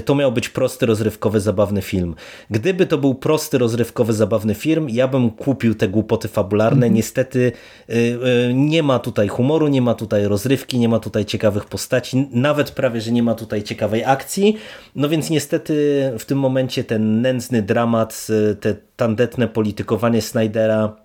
[0.05, 2.15] to miał być prosty, rozrywkowy, zabawny film.
[2.49, 6.85] Gdyby to był prosty, rozrywkowy, zabawny film, ja bym kupił te głupoty fabularne.
[6.85, 6.93] Mhm.
[6.93, 7.51] Niestety
[8.53, 13.01] nie ma tutaj humoru, nie ma tutaj rozrywki, nie ma tutaj ciekawych postaci, nawet prawie,
[13.01, 14.57] że nie ma tutaj ciekawej akcji,
[14.95, 15.73] no więc niestety
[16.19, 18.27] w tym momencie ten nędzny dramat,
[18.59, 21.04] te tandetne politykowanie Snydera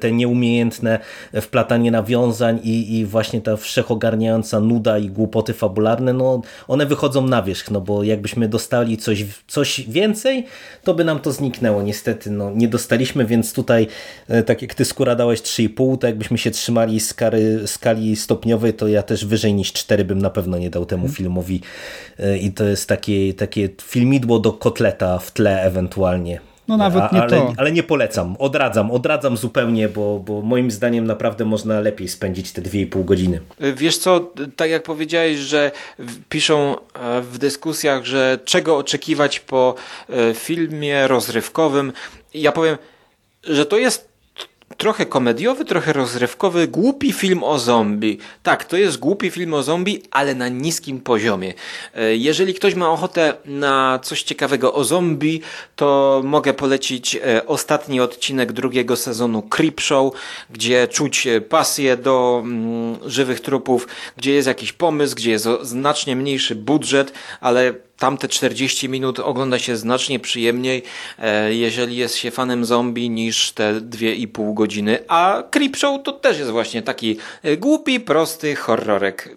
[0.00, 0.98] te nieumiejętne
[1.40, 7.42] wplatanie nawiązań i, i właśnie ta wszechogarniająca nuda i głupoty fabularne, no one wychodzą na
[7.42, 10.46] wierzch, no bo jakbyśmy dostali coś, coś więcej,
[10.84, 11.82] to by nam to zniknęło.
[11.82, 13.86] Niestety no, nie dostaliśmy, więc tutaj
[14.28, 18.88] e, tak jak ty skóra dałeś 3,5, to jakbyśmy się trzymali skary, skali stopniowej, to
[18.88, 21.60] ja też wyżej niż 4 bym na pewno nie dał temu filmowi
[22.18, 26.51] e, i to jest takie, takie filmidło do kotleta w tle ewentualnie.
[26.68, 27.52] No nawet nie ale, to.
[27.56, 32.62] Ale nie polecam, odradzam, odradzam zupełnie, bo, bo moim zdaniem naprawdę można lepiej spędzić te
[32.62, 33.40] 2,5 godziny.
[33.76, 35.70] Wiesz co, tak jak powiedziałeś, że
[36.28, 39.74] piszą e, w dyskusjach, że czego oczekiwać po
[40.08, 41.92] e, filmie rozrywkowym,
[42.34, 42.76] ja powiem,
[43.44, 44.11] że to jest
[44.76, 48.18] trochę komediowy, trochę rozrywkowy, głupi film o zombie.
[48.42, 51.54] Tak, to jest głupi film o zombie, ale na niskim poziomie.
[51.94, 55.40] E, jeżeli ktoś ma ochotę na coś ciekawego o zombie,
[55.76, 60.14] to mogę polecić e, ostatni odcinek drugiego sezonu Creep Show,
[60.50, 66.16] gdzie czuć e, pasję do mm, żywych trupów, gdzie jest jakiś pomysł, gdzie jest znacznie
[66.16, 70.82] mniejszy budżet, ale tamte 40 minut ogląda się znacznie przyjemniej,
[71.18, 74.98] e, jeżeli jest się fanem zombie, niż te 2,5 godziny.
[75.08, 79.36] A Creepshow to też jest właśnie taki e, głupi, prosty horrorek.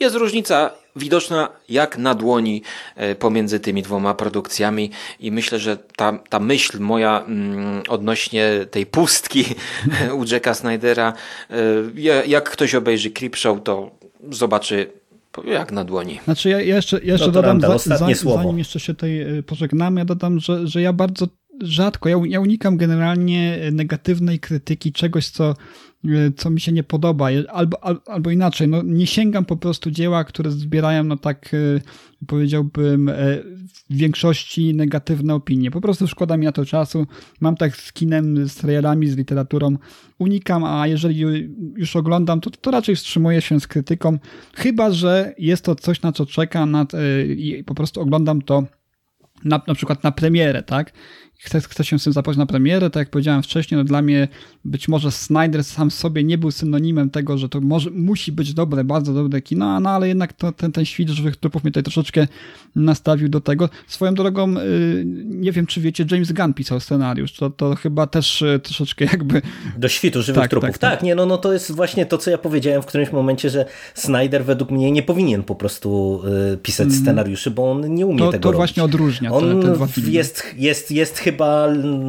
[0.00, 2.62] Jest różnica widoczna jak na dłoni
[2.96, 4.90] e, pomiędzy tymi dwoma produkcjami
[5.20, 9.44] i myślę, że ta, ta myśl moja mm, odnośnie tej pustki
[10.18, 11.12] u Jacka Snydera,
[12.26, 13.90] jak ktoś obejrzy Creepshow, to
[14.30, 14.99] zobaczy
[15.44, 16.20] jak na dłoni.
[16.24, 20.00] Znaczy ja jeszcze, ja jeszcze no dodam, za, za, zanim jeszcze się tutaj y, pożegnamy,
[20.00, 21.26] ja dodam, że, że ja bardzo
[21.62, 25.54] rzadko, ja, ja unikam generalnie negatywnej krytyki czegoś, co
[26.36, 30.50] co mi się nie podoba, albo, albo inaczej, no nie sięgam po prostu dzieła, które
[30.50, 31.80] zbierają, no tak y,
[32.26, 33.14] powiedziałbym, e,
[33.90, 35.70] w większości negatywne opinie.
[35.70, 37.06] Po prostu szkoda mi na to czasu.
[37.40, 39.76] Mam tak z kinem, z serialami, z literaturą.
[40.18, 41.20] Unikam, a jeżeli
[41.76, 44.18] już oglądam, to, to raczej wstrzymuję się z krytyką,
[44.54, 46.86] chyba, że jest to coś, na co czekam e,
[47.24, 48.64] i po prostu oglądam to
[49.44, 50.92] na, na przykład na premierę, tak?
[51.40, 54.28] Chcę, chcę się z tym zapoznać na premierę, tak jak powiedziałem wcześniej, no dla mnie
[54.64, 58.84] być może Snyder sam sobie nie był synonimem tego, że to może, musi być dobre,
[58.84, 62.26] bardzo dobre kino, no ale jednak to, ten, ten świt żywych trupów mnie tutaj troszeczkę
[62.76, 63.68] nastawił do tego.
[63.86, 68.42] Swoją drogą, y, nie wiem czy wiecie, James Gunn pisał scenariusz, to, to chyba też
[68.42, 69.42] y, troszeczkę jakby...
[69.76, 71.02] Do świtu żywych tak, trupów, tak, tak, tak.
[71.02, 73.64] nie, no, no to jest właśnie to, co ja powiedziałem w którymś momencie, że
[73.94, 76.20] Snyder według mnie nie powinien po prostu
[76.54, 77.00] y, pisać mm.
[77.00, 78.56] scenariuszy, bo on nie umie to, tego To robić.
[78.56, 80.10] właśnie odróżnia on te, te dwa filmy.
[80.10, 81.29] Jest, jest, jest chyba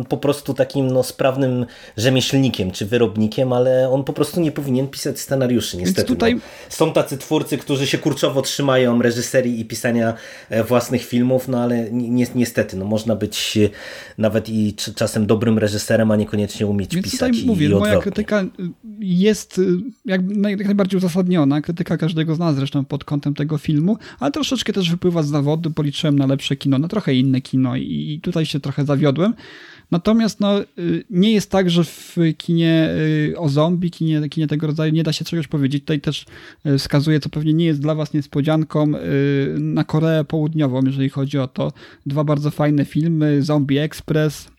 [0.10, 1.66] po prostu takim no, sprawnym
[1.98, 6.08] rzemieślnikiem czy wyrobnikiem, ale on po prostu nie powinien pisać scenariuszy, niestety.
[6.08, 6.36] Tutaj...
[6.36, 6.42] No.
[6.70, 10.14] Są tacy twórcy, którzy się kurczowo trzymają reżyserii i pisania
[10.50, 13.70] e, własnych filmów, no ale ni niestety, no można być e,
[14.18, 17.32] nawet i czasem dobrym reżyserem, a niekoniecznie umieć Więc pisać.
[17.32, 18.46] Tutaj mówię, moja krytyka
[19.00, 19.62] jest
[20.06, 20.22] jak
[20.66, 25.24] najbardziej uzasadniona, krytyka każdego z nas zresztą pod kątem tego filmu, ale troszeczkę też wypływa
[25.24, 29.11] z zawodu, policzyłem na lepsze kino, na trochę inne kino i tutaj się trochę zawiodłem.
[29.92, 32.90] Natomiast no, y, nie jest tak, że w kinie
[33.32, 35.84] y, o zombie, kinie, kinie tego rodzaju nie da się czegoś powiedzieć.
[35.84, 36.26] Tutaj też
[36.66, 38.92] y, wskazuje, co pewnie nie jest dla was niespodzianką,
[39.58, 41.74] na Koreę Południową, jeżeli chodzi o to.
[42.06, 44.52] Dwa bardzo fajne filmy, Zombie Express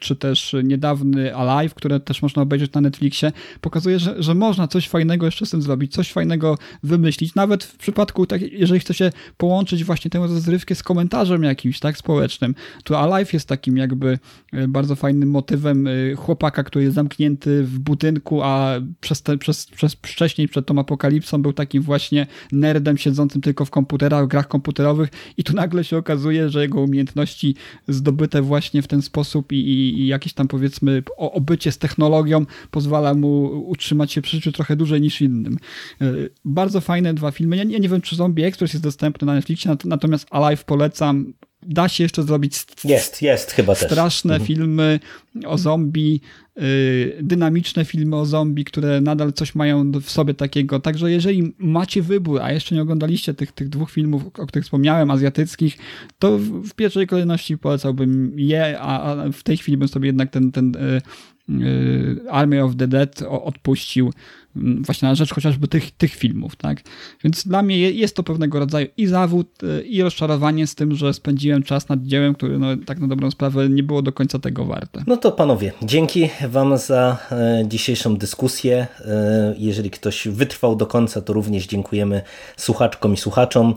[0.00, 4.88] czy też niedawny Alive, które też można obejrzeć na Netflixie, pokazuje, że, że można coś
[4.88, 9.12] fajnego jeszcze z tym zrobić, coś fajnego wymyślić, nawet w przypadku, tak, jeżeli chce się
[9.36, 12.54] połączyć właśnie tę rozrywkę z komentarzem jakimś, tak, społecznym,
[12.84, 14.18] to Alive jest takim jakby
[14.52, 19.66] e, bardzo fajnym motywem e, chłopaka, który jest zamknięty w budynku, a przez, te, przez,
[19.66, 24.48] przez wcześniej przed tą apokalipsą był takim właśnie nerdem siedzącym tylko w komputerach, w grach
[24.48, 27.54] komputerowych i tu nagle się okazuje, że jego umiejętności
[27.88, 33.14] zdobyte właśnie w ten sposób i, i, i jakieś tam powiedzmy obycie z technologią pozwala
[33.14, 35.58] mu utrzymać się przy życiu trochę dłużej niż innym.
[36.00, 36.12] E,
[36.44, 37.56] bardzo fajne dwa filmy.
[37.56, 41.32] Ja, nie wiem, czy Zombie Express jest dostępny na Netflixie, natomiast Alive polecam
[41.62, 42.54] da się jeszcze zrobić
[42.84, 44.46] jest, jest chyba straszne też.
[44.46, 45.00] filmy
[45.46, 46.20] o zombie,
[46.58, 50.80] y, dynamiczne filmy o zombie, które nadal coś mają w sobie takiego.
[50.80, 55.10] Także jeżeli macie wybór, a jeszcze nie oglądaliście tych, tych dwóch filmów, o których wspomniałem,
[55.10, 55.78] azjatyckich,
[56.18, 60.76] to w, pierwszej kolejności polecałbym je, a, w tej chwili bym sobie jednak ten, ten
[60.76, 61.02] y,
[61.50, 64.12] y, Army of the Dead odpuścił
[64.56, 66.80] właśnie na rzecz chociażby tych, tych filmów, tak?
[67.24, 71.14] Więc dla mnie jest to pewnego rodzaju i zawód, y, i rozczarowanie z tym, że
[71.14, 74.64] spędziłem czas nad dziełem, które no, tak na dobrą sprawę nie było do końca tego
[74.64, 75.04] warte.
[75.06, 78.86] No to panowie, dzięki wam za e, dzisiejszą dyskusję.
[79.00, 82.22] E, jeżeli ktoś wytrwał do końca, to również dziękujemy
[82.56, 83.74] słuchaczkom i słuchaczom.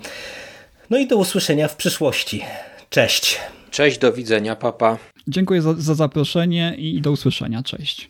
[0.89, 2.41] No i do usłyszenia w przyszłości.
[2.89, 3.39] Cześć.
[3.71, 4.97] Cześć, do widzenia, papa.
[5.27, 7.63] Dziękuję za, za zaproszenie i do usłyszenia.
[7.63, 8.09] Cześć.